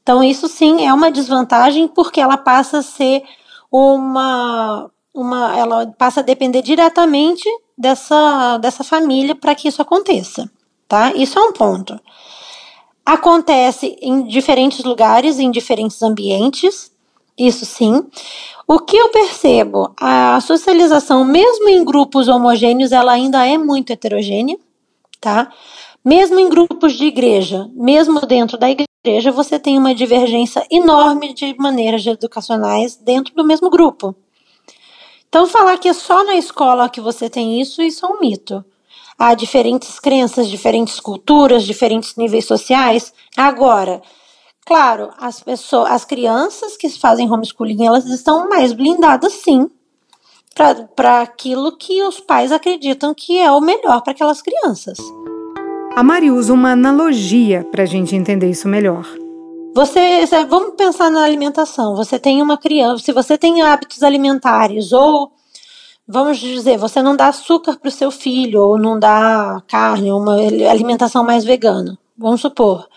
Então, 0.00 0.22
isso 0.22 0.46
sim 0.46 0.86
é 0.86 0.94
uma 0.94 1.10
desvantagem, 1.10 1.88
porque 1.88 2.20
ela 2.20 2.36
passa 2.36 2.78
a 2.78 2.82
ser 2.82 3.24
uma. 3.72 4.88
uma 5.12 5.58
ela 5.58 5.86
passa 5.98 6.20
a 6.20 6.22
depender 6.22 6.62
diretamente 6.62 7.48
dessa, 7.76 8.58
dessa 8.58 8.84
família 8.84 9.34
para 9.34 9.54
que 9.54 9.66
isso 9.66 9.82
aconteça, 9.82 10.48
tá? 10.94 11.12
Isso 11.16 11.36
é 11.36 11.42
um 11.42 11.52
ponto. 11.52 12.00
Acontece 13.04 13.98
em 14.00 14.22
diferentes 14.22 14.84
lugares, 14.84 15.40
em 15.40 15.50
diferentes 15.50 16.00
ambientes, 16.00 16.92
isso 17.36 17.66
sim. 17.66 18.06
O 18.66 18.78
que 18.78 18.96
eu 18.96 19.08
percebo, 19.08 19.92
a 20.00 20.40
socialização, 20.40 21.24
mesmo 21.24 21.68
em 21.68 21.84
grupos 21.84 22.28
homogêneos, 22.28 22.92
ela 22.92 23.10
ainda 23.10 23.44
é 23.44 23.58
muito 23.58 23.92
heterogênea, 23.92 24.56
tá? 25.20 25.50
Mesmo 26.04 26.38
em 26.38 26.48
grupos 26.48 26.92
de 26.92 27.06
igreja, 27.06 27.68
mesmo 27.74 28.20
dentro 28.20 28.56
da 28.56 28.68
igreja, 28.70 29.32
você 29.32 29.58
tem 29.58 29.76
uma 29.76 29.96
divergência 29.96 30.64
enorme 30.70 31.34
de 31.34 31.56
maneiras 31.58 32.06
educacionais 32.06 32.94
dentro 32.96 33.34
do 33.34 33.44
mesmo 33.44 33.68
grupo. 33.68 34.14
Então, 35.28 35.48
falar 35.48 35.76
que 35.76 35.88
é 35.88 35.92
só 35.92 36.22
na 36.22 36.36
escola 36.36 36.88
que 36.88 37.00
você 37.00 37.28
tem 37.28 37.60
isso, 37.60 37.82
isso 37.82 38.06
é 38.06 38.08
um 38.08 38.20
mito. 38.20 38.64
Há 39.18 39.34
diferentes 39.34 39.98
crenças, 40.00 40.48
diferentes 40.48 40.98
culturas, 41.00 41.64
diferentes 41.64 42.16
níveis 42.16 42.46
sociais. 42.46 43.12
Agora, 43.36 44.02
claro, 44.66 45.10
as 45.18 45.40
pessoas, 45.40 45.90
as 45.90 46.04
crianças 46.04 46.76
que 46.76 46.88
fazem 46.90 47.30
homeschooling, 47.30 47.86
elas 47.86 48.06
estão 48.06 48.48
mais 48.48 48.72
blindadas, 48.72 49.32
sim, 49.32 49.68
para 50.94 51.22
aquilo 51.22 51.76
que 51.76 52.02
os 52.02 52.20
pais 52.20 52.52
acreditam 52.52 53.14
que 53.14 53.38
é 53.38 53.50
o 53.50 53.60
melhor 53.60 54.02
para 54.02 54.12
aquelas 54.12 54.40
crianças. 54.40 54.98
A 55.96 56.02
Mari 56.02 56.30
usa 56.30 56.52
uma 56.52 56.72
analogia 56.72 57.64
para 57.70 57.84
a 57.84 57.86
gente 57.86 58.16
entender 58.16 58.50
isso 58.50 58.66
melhor. 58.66 59.06
Você, 59.74 60.24
vamos 60.48 60.74
pensar 60.76 61.10
na 61.10 61.24
alimentação. 61.24 61.96
Você 61.96 62.18
tem 62.18 62.40
uma 62.42 62.56
criança, 62.56 63.04
se 63.04 63.12
você 63.12 63.36
tem 63.36 63.62
hábitos 63.62 64.02
alimentares 64.02 64.92
ou 64.92 65.32
vamos 66.06 66.38
dizer, 66.38 66.76
você 66.76 67.02
não 67.02 67.16
dá 67.16 67.28
açúcar 67.28 67.76
para 67.76 67.88
o 67.88 67.92
seu 67.92 68.10
filho 68.10 68.62
ou 68.62 68.78
não 68.78 68.98
dá 68.98 69.62
carne, 69.68 70.12
uma 70.12 70.36
alimentação 70.70 71.24
mais 71.24 71.44
vegana, 71.44 71.98
vamos 72.16 72.40
supor. 72.40 72.88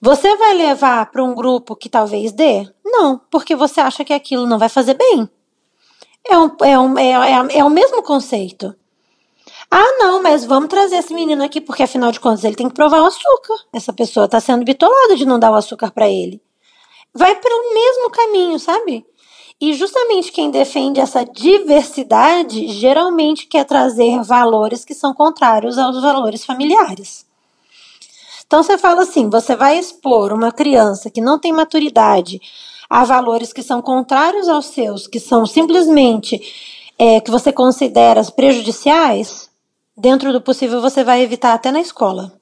Você 0.00 0.36
vai 0.36 0.54
levar 0.54 1.10
para 1.10 1.24
um 1.24 1.34
grupo 1.34 1.74
que 1.74 1.88
talvez 1.88 2.32
dê? 2.32 2.68
Não, 2.84 3.20
porque 3.30 3.56
você 3.56 3.80
acha 3.80 4.04
que 4.04 4.12
aquilo 4.12 4.46
não 4.46 4.58
vai 4.58 4.68
fazer 4.68 4.94
bem. 4.94 5.28
É, 6.28 6.38
um, 6.38 6.50
é, 6.62 6.78
um, 6.78 6.98
é, 6.98 7.10
é, 7.10 7.58
é 7.58 7.64
o 7.64 7.70
mesmo 7.70 8.02
conceito. 8.02 8.74
Ah, 9.70 9.96
não, 9.98 10.22
mas 10.22 10.44
vamos 10.44 10.68
trazer 10.68 10.96
esse 10.96 11.12
menino 11.12 11.42
aqui, 11.44 11.60
porque 11.60 11.82
afinal 11.82 12.10
de 12.10 12.20
contas 12.20 12.44
ele 12.44 12.56
tem 12.56 12.68
que 12.68 12.74
provar 12.74 13.02
o 13.02 13.06
açúcar. 13.06 13.54
Essa 13.72 13.92
pessoa 13.92 14.26
está 14.26 14.40
sendo 14.40 14.64
bitolada 14.64 15.16
de 15.16 15.26
não 15.26 15.38
dar 15.38 15.50
o 15.50 15.54
açúcar 15.54 15.90
para 15.90 16.08
ele. 16.08 16.40
Vai 17.12 17.34
pelo 17.34 17.74
mesmo 17.74 18.10
caminho, 18.10 18.58
sabe? 18.58 19.04
E 19.60 19.74
justamente 19.74 20.30
quem 20.30 20.50
defende 20.50 21.00
essa 21.00 21.24
diversidade 21.24 22.68
geralmente 22.68 23.46
quer 23.46 23.64
trazer 23.64 24.22
valores 24.22 24.84
que 24.84 24.94
são 24.94 25.12
contrários 25.12 25.76
aos 25.78 26.00
valores 26.00 26.44
familiares. 26.44 27.26
Então 28.46 28.62
você 28.62 28.78
fala 28.78 29.02
assim: 29.02 29.28
você 29.28 29.56
vai 29.56 29.78
expor 29.78 30.32
uma 30.32 30.52
criança 30.52 31.10
que 31.10 31.20
não 31.20 31.38
tem 31.38 31.52
maturidade 31.52 32.40
a 32.88 33.04
valores 33.04 33.52
que 33.52 33.62
são 33.62 33.82
contrários 33.82 34.48
aos 34.48 34.66
seus, 34.66 35.06
que 35.06 35.20
são 35.20 35.44
simplesmente 35.44 36.40
é, 36.98 37.20
que 37.20 37.30
você 37.30 37.52
considera 37.52 38.24
prejudiciais, 38.24 39.50
dentro 39.96 40.32
do 40.32 40.40
possível, 40.40 40.80
você 40.80 41.04
vai 41.04 41.20
evitar 41.20 41.52
até 41.52 41.70
na 41.70 41.80
escola. 41.80 42.37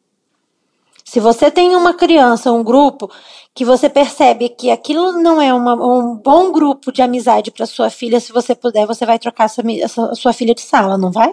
Se 1.09 1.21
você 1.21 1.53
tem 1.53 1.77
uma 1.77 1.95
criança, 1.95 2.51
um 2.51 2.65
grupo, 2.65 3.09
que 3.55 3.65
você 3.65 3.89
percebe 3.89 4.49
que 4.49 4.73
aquilo 4.73 5.13
não 5.13 5.41
é 5.41 5.55
uma, 5.55 5.75
um 5.75 6.17
bom 6.17 6.51
grupo 6.51 6.91
de 6.91 7.01
amizade 7.01 7.53
para 7.53 7.65
sua 7.65 7.89
filha, 7.91 8.19
se 8.19 8.33
você 8.33 8.57
puder, 8.57 8.89
você 8.89 9.07
vai 9.07 9.17
trocar 9.17 9.45
essa, 9.45 10.15
sua 10.17 10.33
filha 10.33 10.53
de 10.53 10.63
sala, 10.63 10.99
não 10.99 11.13
vai? 11.13 11.33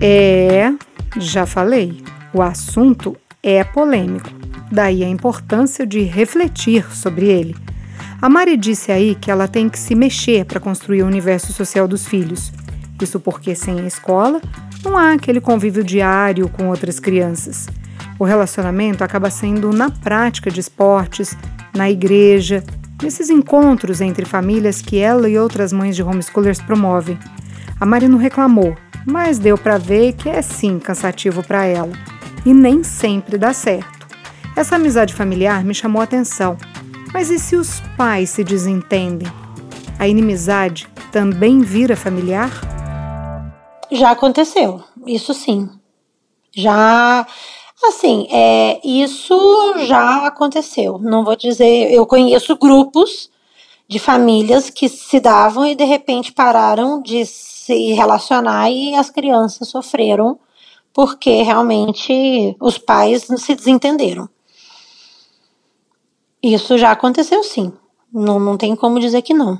É, 0.00 0.72
já 1.18 1.44
falei, 1.44 2.02
o 2.32 2.40
assunto 2.40 3.14
é 3.42 3.62
polêmico. 3.62 4.30
Daí 4.72 5.04
a 5.04 5.08
importância 5.08 5.86
de 5.86 6.00
refletir 6.00 6.90
sobre 6.96 7.26
ele. 7.26 7.73
A 8.24 8.28
Mari 8.30 8.56
disse 8.56 8.90
aí 8.90 9.14
que 9.14 9.30
ela 9.30 9.46
tem 9.46 9.68
que 9.68 9.78
se 9.78 9.94
mexer 9.94 10.46
para 10.46 10.58
construir 10.58 11.02
o 11.02 11.06
universo 11.06 11.52
social 11.52 11.86
dos 11.86 12.06
filhos. 12.06 12.50
Isso 12.98 13.20
porque 13.20 13.54
sem 13.54 13.80
a 13.80 13.86
escola 13.86 14.40
não 14.82 14.96
há 14.96 15.12
aquele 15.12 15.42
convívio 15.42 15.84
diário 15.84 16.48
com 16.48 16.70
outras 16.70 16.98
crianças. 16.98 17.68
O 18.18 18.24
relacionamento 18.24 19.04
acaba 19.04 19.28
sendo 19.28 19.74
na 19.74 19.90
prática 19.90 20.50
de 20.50 20.58
esportes, 20.58 21.36
na 21.76 21.90
igreja, 21.90 22.64
nesses 23.02 23.28
encontros 23.28 24.00
entre 24.00 24.24
famílias 24.24 24.80
que 24.80 24.96
ela 24.96 25.28
e 25.28 25.38
outras 25.38 25.70
mães 25.70 25.94
de 25.94 26.02
homeschoolers 26.02 26.62
promovem. 26.62 27.18
A 27.78 27.84
Mari 27.84 28.08
não 28.08 28.16
reclamou, 28.16 28.74
mas 29.04 29.38
deu 29.38 29.58
para 29.58 29.76
ver 29.76 30.14
que 30.14 30.30
é 30.30 30.40
sim 30.40 30.78
cansativo 30.78 31.42
para 31.42 31.66
ela. 31.66 31.92
E 32.46 32.54
nem 32.54 32.82
sempre 32.82 33.36
dá 33.36 33.52
certo. 33.52 34.08
Essa 34.56 34.76
amizade 34.76 35.12
familiar 35.12 35.62
me 35.62 35.74
chamou 35.74 36.00
a 36.00 36.04
atenção. 36.04 36.56
Mas 37.14 37.30
e 37.30 37.38
se 37.38 37.54
os 37.54 37.80
pais 37.96 38.30
se 38.30 38.42
desentendem? 38.42 39.28
A 40.00 40.08
inimizade 40.08 40.88
também 41.12 41.60
vira 41.60 41.96
familiar? 41.96 42.50
Já 43.88 44.10
aconteceu, 44.10 44.82
isso 45.06 45.32
sim. 45.32 45.70
Já, 46.52 47.24
assim, 47.84 48.26
é, 48.32 48.80
isso 48.84 49.74
já 49.86 50.26
aconteceu. 50.26 50.98
Não 50.98 51.24
vou 51.24 51.36
dizer, 51.36 51.92
eu 51.92 52.04
conheço 52.04 52.56
grupos 52.56 53.30
de 53.86 54.00
famílias 54.00 54.68
que 54.68 54.88
se 54.88 55.20
davam 55.20 55.64
e 55.64 55.76
de 55.76 55.84
repente 55.84 56.32
pararam 56.32 57.00
de 57.00 57.24
se 57.24 57.92
relacionar 57.92 58.72
e 58.72 58.92
as 58.96 59.08
crianças 59.08 59.68
sofreram 59.68 60.36
porque 60.92 61.42
realmente 61.42 62.56
os 62.60 62.76
pais 62.76 63.28
se 63.36 63.54
desentenderam. 63.54 64.28
Isso 66.46 66.76
já 66.76 66.90
aconteceu 66.90 67.42
sim. 67.42 67.72
Não, 68.12 68.38
não 68.38 68.58
tem 68.58 68.76
como 68.76 69.00
dizer 69.00 69.22
que 69.22 69.32
não. 69.32 69.58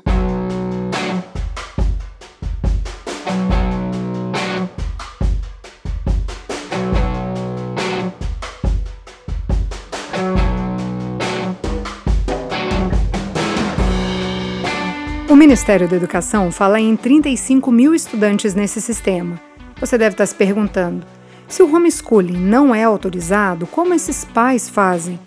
O 15.27 15.35
Ministério 15.35 15.89
da 15.89 15.97
Educação 15.97 16.53
fala 16.53 16.79
em 16.79 16.95
35 16.95 17.73
mil 17.73 17.95
estudantes 17.95 18.55
nesse 18.55 18.83
sistema. 18.83 19.41
Você 19.81 19.97
deve 19.97 20.13
estar 20.13 20.27
se 20.27 20.35
perguntando: 20.35 21.07
se 21.49 21.63
o 21.63 21.75
homeschooling 21.75 22.37
não 22.37 22.75
é 22.75 22.85
autorizado, 22.85 23.67
como 23.67 23.95
esses 23.95 24.27
pais 24.27 24.69
fazem? 24.69 25.19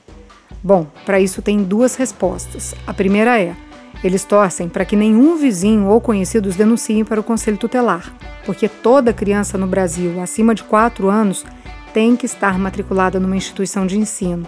Bom, 0.64 0.88
para 1.06 1.20
isso 1.20 1.42
tem 1.42 1.64
duas 1.64 1.96
respostas. 1.96 2.76
A 2.86 2.94
primeira 2.94 3.40
é: 3.40 3.56
eles 4.04 4.24
torcem 4.24 4.70
para 4.70 4.86
que 4.86 4.96
nenhum 4.96 5.38
vizinho 5.38 5.88
ou 5.88 6.00
conhecido 6.00 6.48
os 6.48 6.56
denuncie 6.56 7.04
para 7.04 7.20
o 7.20 7.24
conselho 7.24 7.58
tutelar, 7.58 8.14
porque 8.46 8.68
toda 8.68 9.14
criança 9.14 9.58
no 9.58 9.68
Brasil 9.68 10.22
acima 10.22 10.54
de 10.54 10.64
4 10.64 11.10
anos 11.10 11.46
tem 11.94 12.16
que 12.16 12.26
estar 12.26 12.60
matriculada 12.60 13.20
numa 13.20 13.36
instituição 13.36 13.88
de 13.88 13.98
ensino. 13.98 14.48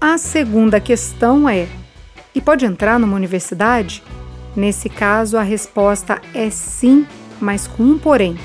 A 0.00 0.18
segunda 0.18 0.80
questão 0.80 1.48
é: 1.48 1.66
e 2.34 2.40
pode 2.40 2.64
entrar 2.64 2.98
numa 2.98 3.16
universidade? 3.16 4.02
Nesse 4.54 4.88
caso, 4.88 5.36
a 5.36 5.42
resposta 5.42 6.20
é 6.34 6.50
sim, 6.50 7.06
mas 7.40 7.66
com 7.66 7.82
um 7.82 7.98
porém. 7.98 8.36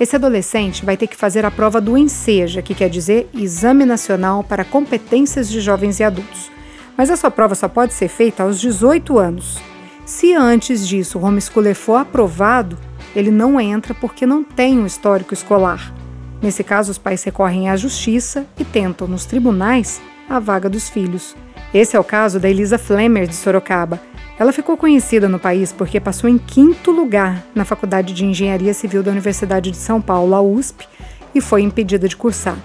Esse 0.00 0.16
adolescente 0.16 0.82
vai 0.82 0.96
ter 0.96 1.06
que 1.06 1.14
fazer 1.14 1.44
a 1.44 1.50
prova 1.50 1.78
do 1.78 1.94
ENSEJA, 1.94 2.62
que 2.62 2.74
quer 2.74 2.88
dizer 2.88 3.28
Exame 3.34 3.84
Nacional 3.84 4.42
para 4.42 4.64
Competências 4.64 5.46
de 5.46 5.60
Jovens 5.60 6.00
e 6.00 6.02
Adultos. 6.02 6.50
Mas 6.96 7.10
essa 7.10 7.30
prova 7.30 7.54
só 7.54 7.68
pode 7.68 7.92
ser 7.92 8.08
feita 8.08 8.42
aos 8.42 8.58
18 8.58 9.18
anos. 9.18 9.60
Se 10.06 10.34
antes 10.34 10.88
disso 10.88 11.18
o 11.18 11.22
homeschooler 11.22 11.74
for 11.74 11.96
aprovado, 11.96 12.78
ele 13.14 13.30
não 13.30 13.60
entra 13.60 13.92
porque 13.92 14.24
não 14.24 14.42
tem 14.42 14.78
um 14.78 14.86
histórico 14.86 15.34
escolar. 15.34 15.94
Nesse 16.40 16.64
caso, 16.64 16.90
os 16.90 16.96
pais 16.96 17.22
recorrem 17.22 17.68
à 17.68 17.76
justiça 17.76 18.46
e 18.58 18.64
tentam, 18.64 19.06
nos 19.06 19.26
tribunais, 19.26 20.00
a 20.26 20.38
vaga 20.38 20.70
dos 20.70 20.88
filhos. 20.88 21.36
Esse 21.74 21.94
é 21.94 22.00
o 22.00 22.04
caso 22.04 22.40
da 22.40 22.48
Elisa 22.48 22.78
Flemmer, 22.78 23.26
de 23.26 23.34
Sorocaba. 23.34 24.00
Ela 24.40 24.54
ficou 24.54 24.74
conhecida 24.74 25.28
no 25.28 25.38
país 25.38 25.70
porque 25.70 26.00
passou 26.00 26.30
em 26.30 26.38
quinto 26.38 26.90
lugar 26.90 27.44
na 27.54 27.62
Faculdade 27.62 28.14
de 28.14 28.24
Engenharia 28.24 28.72
Civil 28.72 29.02
da 29.02 29.10
Universidade 29.10 29.70
de 29.70 29.76
São 29.76 30.00
Paulo, 30.00 30.34
a 30.34 30.40
USP, 30.40 30.88
e 31.34 31.42
foi 31.42 31.60
impedida 31.60 32.08
de 32.08 32.16
cursar. 32.16 32.56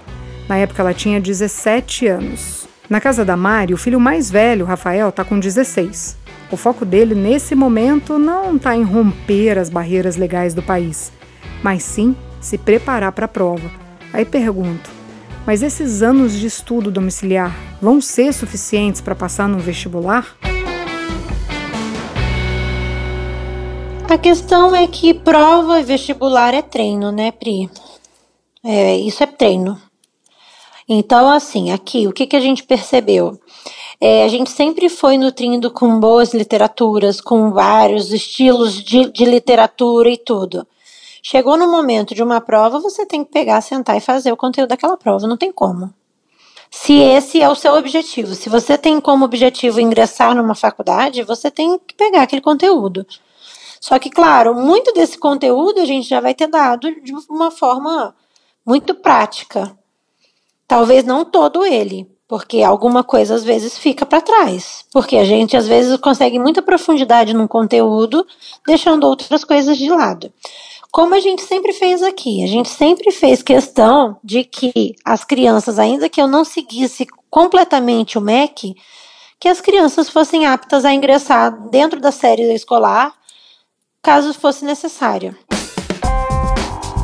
Na 0.48 0.56
época, 0.56 0.80
ela 0.80 0.94
tinha 0.94 1.20
17 1.20 2.06
anos. 2.06 2.66
Na 2.88 2.98
casa 2.98 3.26
da 3.26 3.36
Mari, 3.36 3.74
o 3.74 3.76
filho 3.76 4.00
mais 4.00 4.30
velho, 4.30 4.64
Rafael, 4.64 5.10
está 5.10 5.22
com 5.22 5.38
16. 5.38 6.16
O 6.50 6.56
foco 6.56 6.82
dele, 6.86 7.14
nesse 7.14 7.54
momento, 7.54 8.18
não 8.18 8.56
está 8.56 8.74
em 8.74 8.82
romper 8.82 9.58
as 9.58 9.68
barreiras 9.68 10.16
legais 10.16 10.54
do 10.54 10.62
país, 10.62 11.12
mas 11.62 11.82
sim 11.82 12.16
se 12.40 12.56
preparar 12.56 13.12
para 13.12 13.26
a 13.26 13.28
prova. 13.28 13.70
Aí 14.14 14.24
pergunto: 14.24 14.88
mas 15.46 15.62
esses 15.62 16.02
anos 16.02 16.32
de 16.32 16.46
estudo 16.46 16.90
domiciliar 16.90 17.54
vão 17.82 18.00
ser 18.00 18.32
suficientes 18.32 19.02
para 19.02 19.14
passar 19.14 19.46
no 19.46 19.58
vestibular? 19.58 20.38
A 24.08 24.16
questão 24.16 24.74
é 24.74 24.86
que 24.86 25.12
prova 25.12 25.80
e 25.80 25.82
vestibular 25.82 26.54
é 26.54 26.62
treino, 26.62 27.10
né, 27.10 27.32
Pri? 27.32 27.68
É, 28.64 28.96
isso 28.96 29.22
é 29.24 29.26
treino. 29.26 29.80
Então, 30.88 31.28
assim, 31.28 31.72
aqui, 31.72 32.06
o 32.06 32.12
que, 32.12 32.24
que 32.24 32.36
a 32.36 32.40
gente 32.40 32.62
percebeu? 32.62 33.38
É, 34.00 34.22
a 34.24 34.28
gente 34.28 34.50
sempre 34.50 34.88
foi 34.88 35.18
nutrindo 35.18 35.72
com 35.72 35.98
boas 35.98 36.32
literaturas, 36.32 37.20
com 37.20 37.50
vários 37.50 38.12
estilos 38.12 38.74
de, 38.74 39.10
de 39.10 39.24
literatura 39.24 40.08
e 40.08 40.16
tudo. 40.16 40.64
Chegou 41.20 41.56
no 41.56 41.68
momento 41.68 42.14
de 42.14 42.22
uma 42.22 42.40
prova, 42.40 42.78
você 42.78 43.04
tem 43.04 43.24
que 43.24 43.32
pegar, 43.32 43.60
sentar 43.60 43.96
e 43.96 44.00
fazer 44.00 44.30
o 44.30 44.36
conteúdo 44.36 44.68
daquela 44.68 44.96
prova, 44.96 45.26
não 45.26 45.36
tem 45.36 45.50
como. 45.50 45.92
Se 46.70 46.94
esse 46.94 47.42
é 47.42 47.48
o 47.48 47.56
seu 47.56 47.74
objetivo, 47.74 48.36
se 48.36 48.48
você 48.48 48.78
tem 48.78 49.00
como 49.00 49.24
objetivo 49.24 49.80
ingressar 49.80 50.34
numa 50.36 50.54
faculdade, 50.54 51.24
você 51.24 51.50
tem 51.50 51.76
que 51.78 51.94
pegar 51.94 52.22
aquele 52.22 52.40
conteúdo. 52.40 53.04
Só 53.86 54.00
que, 54.00 54.10
claro, 54.10 54.52
muito 54.52 54.92
desse 54.92 55.16
conteúdo 55.16 55.80
a 55.80 55.84
gente 55.84 56.08
já 56.08 56.20
vai 56.20 56.34
ter 56.34 56.48
dado 56.48 56.90
de 57.00 57.12
uma 57.30 57.52
forma 57.52 58.16
muito 58.66 58.96
prática. 58.96 59.78
Talvez 60.66 61.04
não 61.04 61.24
todo 61.24 61.64
ele, 61.64 62.04
porque 62.26 62.64
alguma 62.64 63.04
coisa 63.04 63.36
às 63.36 63.44
vezes 63.44 63.78
fica 63.78 64.04
para 64.04 64.20
trás. 64.20 64.84
Porque 64.90 65.16
a 65.16 65.24
gente 65.24 65.56
às 65.56 65.68
vezes 65.68 65.96
consegue 65.98 66.36
muita 66.36 66.60
profundidade 66.62 67.32
num 67.32 67.46
conteúdo, 67.46 68.26
deixando 68.66 69.04
outras 69.04 69.44
coisas 69.44 69.78
de 69.78 69.88
lado. 69.88 70.32
Como 70.90 71.14
a 71.14 71.20
gente 71.20 71.42
sempre 71.42 71.72
fez 71.72 72.02
aqui, 72.02 72.42
a 72.42 72.48
gente 72.48 72.68
sempre 72.68 73.12
fez 73.12 73.40
questão 73.40 74.16
de 74.20 74.42
que 74.42 74.96
as 75.04 75.22
crianças, 75.22 75.78
ainda 75.78 76.08
que 76.08 76.20
eu 76.20 76.26
não 76.26 76.44
seguisse 76.44 77.06
completamente 77.30 78.18
o 78.18 78.20
MEC, 78.20 78.74
que 79.38 79.46
as 79.46 79.60
crianças 79.60 80.10
fossem 80.10 80.44
aptas 80.44 80.84
a 80.84 80.92
ingressar 80.92 81.68
dentro 81.68 82.00
da 82.00 82.10
série 82.10 82.52
escolar, 82.52 83.14
caso 84.06 84.32
fosse 84.32 84.64
necessário. 84.64 85.34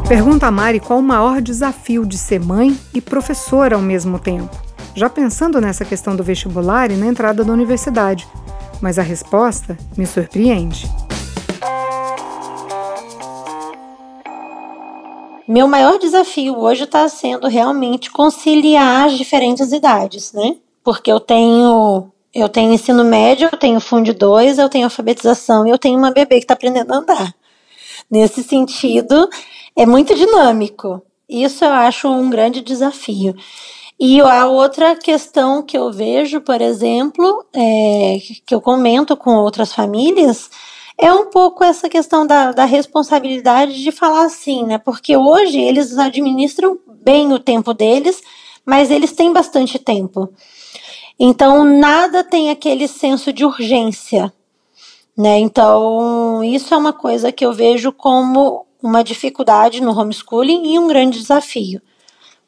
Pergunta 0.07 0.47
a 0.47 0.53
Mari 0.53 0.79
qual 0.79 1.01
o 1.01 1.03
maior 1.03 1.43
desafio 1.43 2.07
de 2.07 2.17
ser 2.17 2.39
mãe 2.39 2.79
e 2.95 3.01
professora 3.01 3.75
ao 3.75 3.83
mesmo 3.83 4.21
tempo, 4.21 4.57
já 4.95 5.11
pensando 5.11 5.61
nessa 5.61 5.85
questão 5.85 6.15
do 6.15 6.23
vestibular 6.23 6.93
e 6.93 6.97
na 6.97 7.09
entrada 7.09 7.43
da 7.43 7.53
universidade. 7.53 8.25
Mas 8.81 9.01
a 9.01 9.03
resposta 9.03 9.77
me 9.99 10.07
surpreende. 10.07 10.89
Meu 15.49 15.67
maior 15.67 15.99
desafio 15.99 16.57
hoje 16.57 16.85
está 16.85 17.09
sendo 17.09 17.49
realmente 17.49 18.13
conciliar 18.13 19.07
as 19.07 19.19
diferentes 19.19 19.73
idades, 19.73 20.33
né? 20.33 20.55
Porque 20.85 21.11
eu 21.11 21.19
tenho 21.19 22.12
eu 22.35 22.49
tenho 22.49 22.73
ensino 22.73 23.05
médio, 23.05 23.49
eu 23.53 23.59
tenho 23.59 23.81
Fundo 23.81 24.15
2, 24.15 24.59
eu 24.59 24.69
tenho 24.69 24.85
alfabetização 24.85 25.67
e 25.67 25.71
eu 25.71 25.79
tenho 25.79 25.99
uma 25.99 26.11
bebê 26.11 26.37
que 26.37 26.45
está 26.45 26.55
aprendendo 26.55 26.93
a 26.93 26.97
andar. 26.97 27.35
Nesse 28.11 28.43
sentido, 28.43 29.29
é 29.77 29.85
muito 29.87 30.15
dinâmico. 30.15 31.03
Isso 31.29 31.65
eu 31.65 31.73
acho 31.73 32.09
um 32.09 32.29
grande 32.31 32.61
desafio. 32.61 33.35
E 33.99 34.21
a 34.21 34.47
outra 34.47 34.97
questão 34.97 35.63
que 35.63 35.77
eu 35.77 35.93
vejo, 35.93 36.41
por 36.41 36.61
exemplo, 36.61 37.47
é, 37.55 38.19
que 38.45 38.55
eu 38.55 38.61
comento 38.61 39.17
com 39.17 39.37
outras 39.37 39.73
famílias, 39.73 40.51
é 40.99 41.13
um 41.13 41.31
pouco 41.31 41.63
essa 41.63 41.89
questão 41.89 42.27
da, 42.27 42.53
da 42.53 42.65
responsabilidade 42.65 43.83
de 43.83 43.93
falar 43.93 44.25
assim, 44.25 44.65
né? 44.65 44.79
Porque 44.79 45.17
hoje 45.17 45.59
eles 45.61 45.97
administram 45.99 46.79
bem 47.03 47.33
o 47.33 47.39
tempo 47.39 47.73
deles, 47.73 48.21
mas 48.65 48.91
eles 48.91 49.13
têm 49.13 49.33
bastante 49.33 49.79
tempo. 49.79 50.33
Então, 51.19 51.65
nada 51.65 52.25
tem 52.25 52.51
aquele 52.51 52.89
senso 52.89 53.33
de 53.33 53.45
urgência, 53.45 54.33
né? 55.17 55.39
Então, 55.39 56.43
isso 56.43 56.73
é 56.75 56.77
uma 56.77 56.93
coisa 56.93 57.31
que 57.31 57.45
eu 57.45 57.53
vejo 57.53 57.93
como 57.93 58.67
uma 58.83 59.05
dificuldade 59.05 59.81
no 59.81 59.97
homeschooling 59.97 60.75
e 60.75 60.79
um 60.79 60.89
grande 60.89 61.19
desafio. 61.19 61.81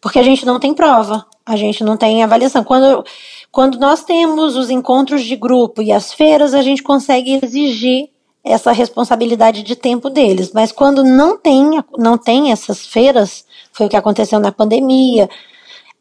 Porque 0.00 0.18
a 0.18 0.22
gente 0.22 0.44
não 0.44 0.58
tem 0.58 0.74
prova, 0.74 1.24
a 1.46 1.56
gente 1.56 1.82
não 1.84 1.96
tem 1.96 2.22
avaliação. 2.22 2.64
Quando, 2.64 3.04
quando 3.50 3.78
nós 3.78 4.02
temos 4.04 4.56
os 4.56 4.68
encontros 4.68 5.22
de 5.24 5.36
grupo 5.36 5.80
e 5.80 5.92
as 5.92 6.12
feiras, 6.12 6.52
a 6.52 6.60
gente 6.60 6.82
consegue 6.82 7.40
exigir 7.42 8.10
essa 8.44 8.72
responsabilidade 8.72 9.62
de 9.62 9.74
tempo 9.74 10.10
deles. 10.10 10.52
Mas 10.52 10.70
quando 10.70 11.02
não 11.02 11.38
tem, 11.38 11.82
não 11.96 12.18
tem 12.18 12.52
essas 12.52 12.86
feiras, 12.86 13.46
foi 13.72 13.86
o 13.86 13.88
que 13.88 13.96
aconteceu 13.96 14.38
na 14.38 14.52
pandemia. 14.52 15.30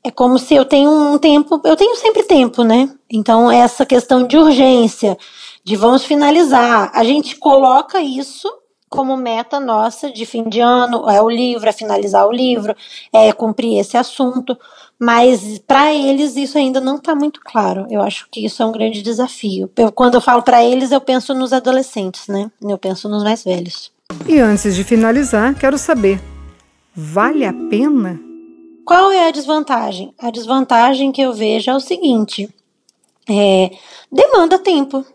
É 0.05 0.11
como 0.11 0.37
se 0.37 0.53
eu 0.53 0.65
tenho 0.65 0.91
um 0.91 1.17
tempo, 1.17 1.61
eu 1.63 1.77
tenho 1.77 1.95
sempre 1.95 2.23
tempo, 2.23 2.63
né? 2.63 2.89
Então, 3.09 3.49
essa 3.49 3.85
questão 3.85 4.27
de 4.27 4.37
urgência, 4.37 5.17
de 5.63 5.77
vamos 5.77 6.03
finalizar, 6.03 6.91
a 6.93 7.03
gente 7.05 7.37
coloca 7.37 8.01
isso 8.01 8.49
como 8.89 9.17
meta 9.17 9.59
nossa 9.59 10.11
de 10.11 10.23
fim 10.23 10.47
de 10.47 10.59
ano, 10.59 11.09
é 11.09 11.19
o 11.19 11.27
livro, 11.27 11.67
é 11.67 11.71
finalizar 11.71 12.27
o 12.27 12.31
livro, 12.31 12.75
é 13.11 13.31
cumprir 13.31 13.79
esse 13.79 13.97
assunto, 13.97 14.55
mas 14.99 15.57
para 15.57 15.91
eles 15.91 16.35
isso 16.35 16.57
ainda 16.57 16.79
não 16.79 16.97
está 16.97 17.15
muito 17.15 17.39
claro. 17.43 17.87
Eu 17.89 18.01
acho 18.01 18.27
que 18.29 18.45
isso 18.45 18.61
é 18.61 18.65
um 18.65 18.71
grande 18.71 19.01
desafio. 19.01 19.71
Eu, 19.77 19.91
quando 19.91 20.15
eu 20.15 20.21
falo 20.21 20.43
para 20.43 20.63
eles, 20.63 20.91
eu 20.91 21.01
penso 21.01 21.33
nos 21.33 21.53
adolescentes, 21.53 22.27
né? 22.27 22.51
Eu 22.61 22.77
penso 22.77 23.09
nos 23.09 23.23
mais 23.23 23.43
velhos. 23.43 23.91
E 24.27 24.37
antes 24.39 24.75
de 24.75 24.83
finalizar, 24.83 25.55
quero 25.55 25.77
saber: 25.77 26.21
vale 26.95 27.45
a 27.45 27.53
pena? 27.53 28.32
Qual 28.85 29.11
é 29.11 29.27
a 29.27 29.31
desvantagem? 29.31 30.13
A 30.19 30.29
desvantagem 30.29 31.11
que 31.11 31.21
eu 31.21 31.33
vejo 31.33 31.71
é 31.71 31.75
o 31.75 31.79
seguinte: 31.79 32.53
é, 33.29 33.71
demanda 34.11 34.59
tempo, 34.59 35.05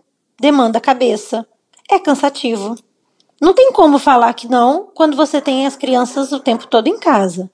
demanda 0.40 0.81
cabeça, 0.81 1.46
é 1.90 1.98
cansativo. 1.98 2.76
Não 3.40 3.54
tem 3.54 3.70
como 3.72 3.98
falar 3.98 4.33
que 4.35 4.48
não 4.48 4.88
quando 4.94 5.16
você 5.16 5.40
tem 5.40 5.66
as 5.66 5.76
crianças 5.76 6.33
o 6.33 6.40
tempo 6.40 6.66
todo 6.66 6.88
em 6.88 6.98
casa. 6.98 7.50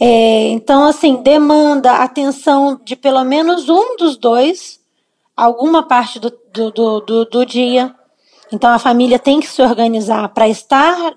É, 0.00 0.48
então, 0.48 0.84
assim, 0.88 1.22
demanda 1.22 1.92
atenção 1.98 2.80
de 2.84 2.96
pelo 2.96 3.22
menos 3.24 3.68
um 3.68 3.96
dos 3.96 4.16
dois, 4.16 4.80
alguma 5.36 5.86
parte 5.86 6.18
do, 6.18 6.32
do, 6.52 6.70
do, 6.70 7.00
do, 7.00 7.24
do 7.26 7.46
dia. 7.46 7.94
Então, 8.52 8.70
a 8.70 8.78
família 8.78 9.18
tem 9.18 9.38
que 9.38 9.46
se 9.46 9.62
organizar 9.62 10.28
para 10.30 10.48
estar 10.48 11.14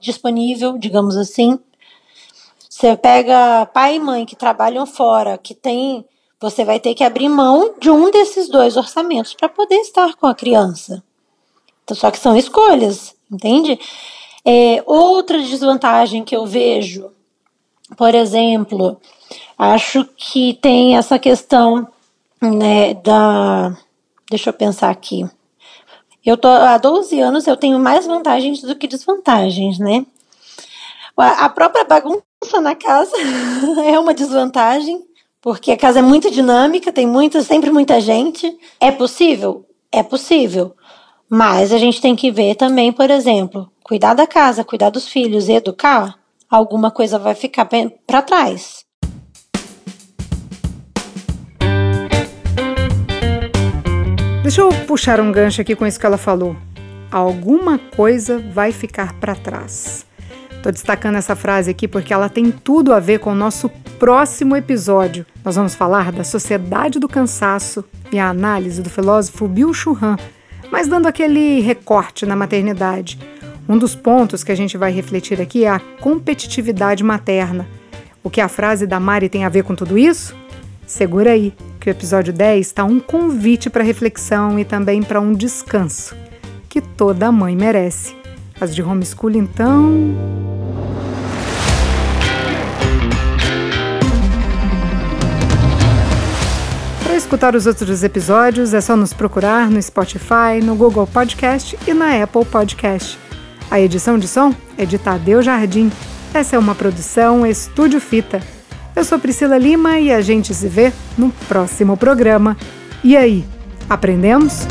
disponível, 0.00 0.76
digamos 0.76 1.16
assim. 1.16 1.58
Você 2.80 2.96
pega 2.96 3.66
pai 3.66 3.96
e 3.96 4.00
mãe 4.00 4.24
que 4.24 4.34
trabalham 4.34 4.86
fora, 4.86 5.36
que 5.36 5.54
tem. 5.54 6.02
Você 6.40 6.64
vai 6.64 6.80
ter 6.80 6.94
que 6.94 7.04
abrir 7.04 7.28
mão 7.28 7.74
de 7.78 7.90
um 7.90 8.10
desses 8.10 8.48
dois 8.48 8.74
orçamentos 8.74 9.34
para 9.34 9.50
poder 9.50 9.74
estar 9.80 10.14
com 10.14 10.26
a 10.26 10.34
criança. 10.34 11.04
Então, 11.84 11.94
só 11.94 12.10
que 12.10 12.18
são 12.18 12.34
escolhas, 12.38 13.14
entende? 13.30 13.78
É, 14.46 14.82
outra 14.86 15.38
desvantagem 15.38 16.24
que 16.24 16.34
eu 16.34 16.46
vejo, 16.46 17.12
por 17.98 18.14
exemplo, 18.14 18.98
acho 19.58 20.06
que 20.16 20.54
tem 20.54 20.96
essa 20.96 21.18
questão 21.18 21.86
né, 22.40 22.94
da. 22.94 23.76
Deixa 24.30 24.48
eu 24.48 24.54
pensar 24.54 24.88
aqui. 24.88 25.28
Eu 26.24 26.38
tô 26.38 26.48
há 26.48 26.78
12 26.78 27.20
anos, 27.20 27.46
eu 27.46 27.58
tenho 27.58 27.78
mais 27.78 28.06
vantagens 28.06 28.62
do 28.62 28.74
que 28.74 28.88
desvantagens, 28.88 29.78
né? 29.78 30.06
A 31.14 31.50
própria 31.50 31.84
bagunça 31.84 32.29
na 32.60 32.74
casa 32.74 33.16
é 33.84 33.98
uma 33.98 34.14
desvantagem, 34.14 35.04
porque 35.40 35.70
a 35.70 35.76
casa 35.76 35.98
é 35.98 36.02
muito 36.02 36.30
dinâmica, 36.30 36.92
tem 36.92 37.06
muito, 37.06 37.42
sempre 37.42 37.70
muita 37.70 38.00
gente. 38.00 38.56
É 38.80 38.90
possível? 38.90 39.66
É 39.92 40.02
possível. 40.02 40.74
Mas 41.28 41.72
a 41.72 41.78
gente 41.78 42.00
tem 42.00 42.16
que 42.16 42.30
ver 42.30 42.56
também, 42.56 42.92
por 42.92 43.10
exemplo, 43.10 43.70
cuidar 43.84 44.14
da 44.14 44.26
casa, 44.26 44.64
cuidar 44.64 44.90
dos 44.90 45.06
filhos 45.06 45.48
e 45.48 45.52
educar, 45.52 46.18
alguma 46.50 46.90
coisa 46.90 47.18
vai 47.18 47.34
ficar 47.34 47.68
para 48.06 48.22
trás. 48.22 48.84
Deixa 54.42 54.62
eu 54.62 54.70
puxar 54.86 55.20
um 55.20 55.30
gancho 55.30 55.60
aqui 55.60 55.76
com 55.76 55.86
isso 55.86 56.00
que 56.00 56.06
ela 56.06 56.18
falou. 56.18 56.56
Alguma 57.12 57.78
coisa 57.78 58.38
vai 58.38 58.72
ficar 58.72 59.12
para 59.20 59.36
trás. 59.36 60.09
Estou 60.60 60.70
destacando 60.70 61.16
essa 61.16 61.34
frase 61.34 61.70
aqui 61.70 61.88
porque 61.88 62.12
ela 62.12 62.28
tem 62.28 62.50
tudo 62.50 62.92
a 62.92 63.00
ver 63.00 63.18
com 63.18 63.32
o 63.32 63.34
nosso 63.34 63.70
próximo 63.98 64.54
episódio. 64.54 65.24
Nós 65.42 65.56
vamos 65.56 65.74
falar 65.74 66.12
da 66.12 66.22
sociedade 66.22 66.98
do 66.98 67.08
cansaço 67.08 67.82
e 68.12 68.18
a 68.18 68.28
análise 68.28 68.82
do 68.82 68.90
filósofo 68.90 69.48
Bill 69.48 69.72
Churran, 69.72 70.18
mas 70.70 70.86
dando 70.86 71.06
aquele 71.06 71.60
recorte 71.60 72.26
na 72.26 72.36
maternidade. 72.36 73.18
Um 73.66 73.78
dos 73.78 73.94
pontos 73.94 74.44
que 74.44 74.52
a 74.52 74.54
gente 74.54 74.76
vai 74.76 74.92
refletir 74.92 75.40
aqui 75.40 75.64
é 75.64 75.70
a 75.70 75.80
competitividade 75.80 77.02
materna. 77.02 77.66
O 78.22 78.28
que 78.28 78.42
a 78.42 78.48
frase 78.48 78.86
da 78.86 79.00
Mari 79.00 79.30
tem 79.30 79.46
a 79.46 79.48
ver 79.48 79.64
com 79.64 79.74
tudo 79.74 79.96
isso? 79.96 80.36
Segura 80.86 81.30
aí, 81.30 81.54
que 81.80 81.88
o 81.88 81.90
episódio 81.90 82.34
10 82.34 82.66
está 82.66 82.84
um 82.84 83.00
convite 83.00 83.70
para 83.70 83.82
reflexão 83.82 84.58
e 84.58 84.64
também 84.66 85.02
para 85.02 85.22
um 85.22 85.32
descanso 85.32 86.14
que 86.68 86.82
toda 86.82 87.32
mãe 87.32 87.56
merece. 87.56 88.19
As 88.60 88.74
de 88.74 88.82
homeschool, 88.82 89.30
então. 89.30 90.14
Para 97.02 97.16
escutar 97.16 97.56
os 97.56 97.66
outros 97.66 98.04
episódios 98.04 98.74
é 98.74 98.80
só 98.82 98.96
nos 98.96 99.14
procurar 99.14 99.70
no 99.70 99.80
Spotify, 99.82 100.60
no 100.62 100.74
Google 100.74 101.06
Podcast 101.06 101.78
e 101.86 101.94
na 101.94 102.22
Apple 102.22 102.44
Podcast. 102.44 103.18
A 103.70 103.80
edição 103.80 104.18
de 104.18 104.28
som 104.28 104.54
é 104.76 104.84
de 104.84 104.98
Tadeu 104.98 105.40
Jardim. 105.40 105.90
Essa 106.34 106.56
é 106.56 106.58
uma 106.58 106.74
produção 106.74 107.46
Estúdio 107.46 108.00
Fita. 108.00 108.42
Eu 108.94 109.04
sou 109.04 109.18
Priscila 109.18 109.56
Lima 109.56 109.98
e 109.98 110.12
a 110.12 110.20
gente 110.20 110.52
se 110.52 110.68
vê 110.68 110.92
no 111.16 111.30
próximo 111.48 111.96
programa. 111.96 112.56
E 113.02 113.16
aí, 113.16 113.44
aprendemos? 113.88 114.66